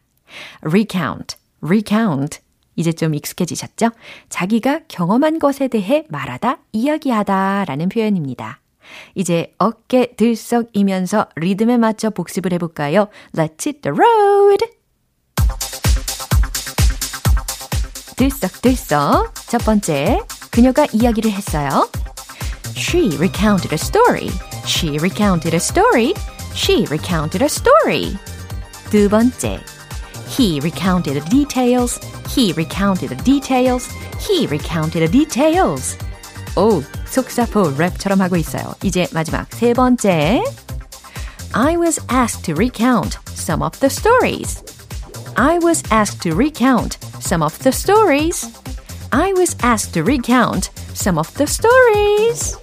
recount, 0.62 1.38
recount 1.62 2.39
이제 2.75 2.91
좀 2.91 3.15
익숙해지셨죠? 3.15 3.89
자기가 4.29 4.81
경험한 4.88 5.39
것에 5.39 5.67
대해 5.67 6.05
말하다, 6.10 6.60
이야기하다 6.73 7.65
라는 7.65 7.89
표현입니다. 7.89 8.60
이제 9.15 9.53
어깨 9.58 10.13
들썩이면서 10.15 11.27
리듬에 11.36 11.77
맞춰 11.77 12.10
복습을 12.10 12.53
해볼까요? 12.53 13.08
Let's 13.34 13.65
hit 13.65 13.81
the 13.81 13.97
road! 13.97 14.65
들썩들썩. 18.15 19.34
첫 19.47 19.63
번째, 19.65 20.19
그녀가 20.51 20.86
이야기를 20.93 21.31
했어요. 21.31 21.89
She 22.74 23.16
recounted 23.18 23.72
a 23.72 23.78
story. 23.78 24.30
She 24.66 24.98
recounted 24.98 25.54
a 25.54 25.60
story. 25.60 26.14
She 26.54 26.86
recounted 26.86 27.42
a 27.42 27.48
story. 27.48 28.16
두 28.90 29.08
번째, 29.08 29.60
He 30.30 30.60
recounted 30.60 31.14
the 31.14 31.28
details. 31.28 31.98
He 32.28 32.52
recounted 32.52 33.10
the 33.10 33.22
details. 33.24 33.88
He 34.20 34.46
recounted 34.46 35.02
the 35.02 35.08
details. 35.10 35.98
오, 36.56 36.82
속사포 37.06 37.76
랩처럼 37.76 38.18
하고 38.20 38.36
있어요. 38.36 38.74
이제 38.84 39.08
마지막 39.12 39.46
세 39.50 39.72
번째. 39.72 40.42
I 41.52 41.76
was 41.76 42.00
asked 42.08 42.44
to 42.44 42.54
recount 42.54 43.18
some 43.34 43.62
of 43.62 43.78
the 43.80 43.90
stories. 43.90 44.62
I 45.36 45.58
was 45.58 45.82
asked 45.90 46.22
to 46.22 46.36
recount 46.36 46.98
some 47.20 47.42
of 47.42 47.58
the 47.60 47.72
stories. 47.72 48.46
I 49.10 49.32
was 49.32 49.56
asked 49.62 49.94
to 49.94 50.04
recount 50.04 50.70
some 50.94 51.18
of 51.18 51.32
the 51.34 51.46
stories. 51.46 52.56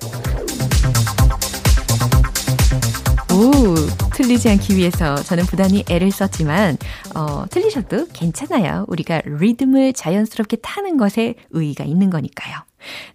오, 3.32 3.74
틀리지 4.10 4.50
않기 4.50 4.76
위해서 4.76 5.14
저는 5.14 5.44
부단히 5.44 5.84
애를 5.88 6.10
썼지만, 6.10 6.76
어, 7.14 7.46
틀리셔도 7.48 8.08
괜찮아요. 8.12 8.84
우리가 8.88 9.22
리듬을 9.24 9.94
자연스럽게 9.94 10.58
타는 10.58 10.98
것에 10.98 11.34
의의가 11.50 11.84
있는 11.84 12.10
거니까요. 12.10 12.58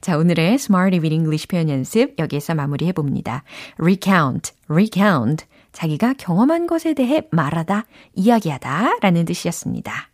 자, 0.01 0.17
오늘의 0.17 0.55
Smart 0.55 0.95
Reading 0.97 1.21
English 1.21 1.47
표현 1.47 1.69
연습 1.69 2.15
여기에서 2.17 2.55
마무리해 2.55 2.93
봅니다. 2.93 3.43
recount, 3.79 4.53
recount. 4.69 5.45
자기가 5.71 6.13
경험한 6.17 6.65
것에 6.65 6.95
대해 6.95 7.21
말하다, 7.31 7.85
이야기하다 8.15 8.97
라는 9.01 9.25
뜻이었습니다. 9.25 10.09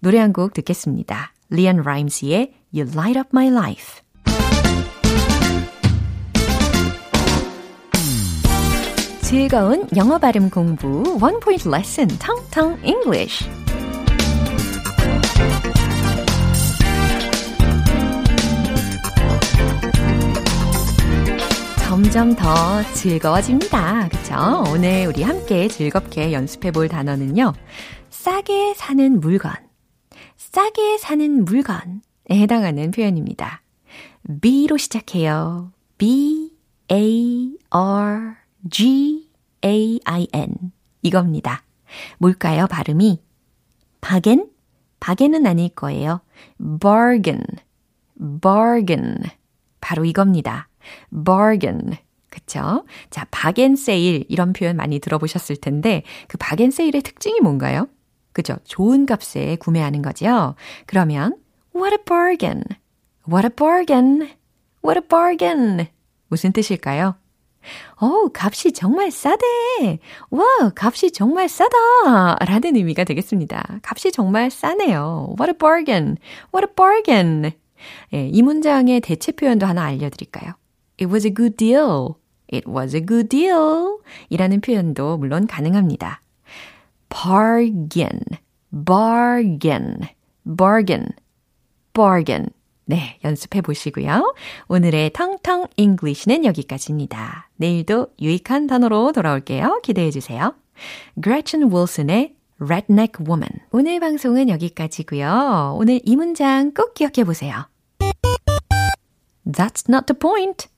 노래 0.00 0.18
한 0.18 0.32
곡 0.32 0.54
듣겠습니다. 0.54 1.32
리안 1.50 1.76
라임스의 1.82 2.54
You 2.74 2.90
Light 2.90 3.18
Up 3.18 3.28
My 3.34 3.48
Life. 3.48 4.01
즐거운 9.32 9.88
영어 9.96 10.18
발음 10.18 10.50
공부 10.50 11.16
원 11.18 11.40
포인트 11.40 11.66
레슨 11.66 12.06
텅텅 12.06 12.78
English. 12.84 13.48
점점 21.78 22.36
더 22.36 22.82
즐거워집니다. 22.92 24.10
그쵸? 24.10 24.64
오늘 24.70 25.06
우리 25.06 25.22
함께 25.22 25.66
즐겁게 25.66 26.34
연습해 26.34 26.70
볼 26.70 26.88
단어는요. 26.88 27.54
싸게 28.10 28.74
사는 28.76 29.18
물건. 29.18 29.52
싸게 30.36 30.98
사는 30.98 31.46
물건에 31.46 32.02
해당하는 32.30 32.90
표현입니다. 32.90 33.62
B로 34.42 34.76
시작해요. 34.76 35.72
B, 35.96 36.52
A, 36.90 37.56
R, 37.70 38.42
G, 38.70 39.21
A, 39.64 40.00
I, 40.04 40.26
N. 40.32 40.72
이겁니다. 41.02 41.62
뭘까요, 42.18 42.66
발음이? 42.66 43.20
바겐? 44.00 44.48
바겐은 45.00 45.46
아닐 45.46 45.68
거예요. 45.68 46.20
bargain, 46.80 47.42
bargain. 48.40 49.18
바로 49.80 50.04
이겁니다. 50.04 50.68
bargain. 51.26 51.96
그쵸? 52.30 52.84
자, 53.10 53.26
바겐 53.30 53.76
세일 53.76 54.24
이런 54.28 54.52
표현 54.52 54.76
많이 54.76 54.98
들어보셨을 55.00 55.56
텐데 55.56 56.02
그 56.28 56.38
바겐 56.38 56.70
세일의 56.70 57.02
특징이 57.02 57.40
뭔가요? 57.40 57.88
그죠? 58.32 58.56
좋은 58.64 59.04
값에 59.04 59.56
구매하는 59.56 60.00
거죠. 60.00 60.54
그러면 60.86 61.36
what 61.74 61.94
a 61.94 61.98
bargain. 62.04 62.62
What 63.28 63.46
a 63.46 63.50
bargain. 63.54 64.30
What 64.82 64.98
a 64.98 65.06
bargain. 65.06 65.88
무슨 66.28 66.52
뜻일까요? 66.52 67.16
어, 67.96 68.28
값이 68.32 68.72
정말 68.72 69.10
싸대. 69.10 69.98
와, 70.30 70.44
값이 70.74 71.12
정말 71.12 71.48
싸다. 71.48 72.36
라는 72.46 72.76
의미가 72.76 73.04
되겠습니다. 73.04 73.80
값이 73.82 74.12
정말 74.12 74.50
싸네요. 74.50 75.34
What 75.38 75.50
a 75.50 75.58
bargain. 75.58 76.16
What 76.54 76.68
a 76.68 76.74
bargain. 76.74 77.52
예, 78.14 78.28
이 78.28 78.42
문장의 78.42 79.00
대체 79.00 79.32
표현도 79.32 79.66
하나 79.66 79.84
알려드릴까요? 79.84 80.54
It 81.00 81.10
was 81.10 81.26
a 81.26 81.34
good 81.34 81.56
deal. 81.56 82.14
It 82.52 82.68
was 82.68 82.94
a 82.94 83.04
good 83.04 83.28
deal. 83.28 83.98
이라는 84.28 84.60
표현도 84.60 85.16
물론 85.18 85.46
가능합니다. 85.46 86.20
bargain, 87.08 88.20
bargain, 88.70 90.08
bargain, 90.44 91.08
bargain. 91.92 92.48
네, 92.84 93.18
연습해 93.24 93.60
보시고요. 93.60 94.34
오늘의 94.68 95.12
통통 95.12 95.66
English는 95.76 96.44
여기까지입니다. 96.44 97.48
내일도 97.56 98.08
유익한 98.20 98.66
단어로 98.66 99.12
돌아올게요. 99.12 99.80
기대해 99.82 100.10
주세요. 100.10 100.54
Gretchen 101.22 101.72
Wilson의 101.72 102.34
Redneck 102.58 103.24
Woman. 103.26 103.50
오늘 103.70 104.00
방송은 104.00 104.48
여기까지고요. 104.48 105.76
오늘 105.78 106.00
이 106.04 106.16
문장 106.16 106.72
꼭 106.72 106.94
기억해 106.94 107.24
보세요. 107.24 107.68
That's 109.46 109.88
not 109.88 110.06
the 110.06 110.18
point. 110.18 110.68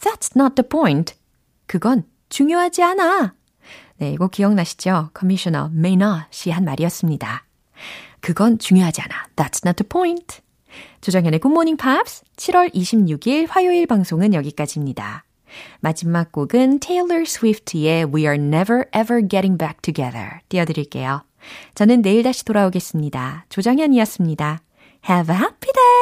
That's 0.00 0.36
not 0.36 0.54
the 0.54 0.68
point. 0.68 1.14
그건 1.66 2.04
중요하지 2.28 2.82
않아. 2.82 3.34
네, 3.98 4.12
이거 4.12 4.28
기억나시죠? 4.28 5.10
Commissioner 5.14 5.70
메이너시 5.72 6.50
한 6.50 6.64
말이었습니다. 6.64 7.44
그건 8.20 8.58
중요하지 8.58 9.00
않아. 9.02 9.28
That's 9.36 9.64
not 9.64 9.82
the 9.82 9.88
point. 9.88 10.42
조정현의 11.00 11.40
굿모닝 11.40 11.76
팝스 11.76 12.24
7월 12.36 12.72
26일 12.74 13.46
화요일 13.48 13.86
방송은 13.86 14.34
여기까지입니다. 14.34 15.24
마지막 15.80 16.32
곡은 16.32 16.80
Taylor 16.80 17.22
Swift의 17.22 18.06
We 18.12 18.22
Are 18.22 18.36
Never 18.36 18.84
Ever 18.94 19.26
Getting 19.28 19.58
Back 19.58 19.78
Together 19.82 20.40
띄워드릴게요. 20.48 21.24
저는 21.74 22.02
내일 22.02 22.22
다시 22.22 22.44
돌아오겠습니다. 22.44 23.46
조정현이었습니다. 23.48 24.60
Have 25.08 25.34
a 25.34 25.40
happy 25.40 25.72
day! 25.72 26.01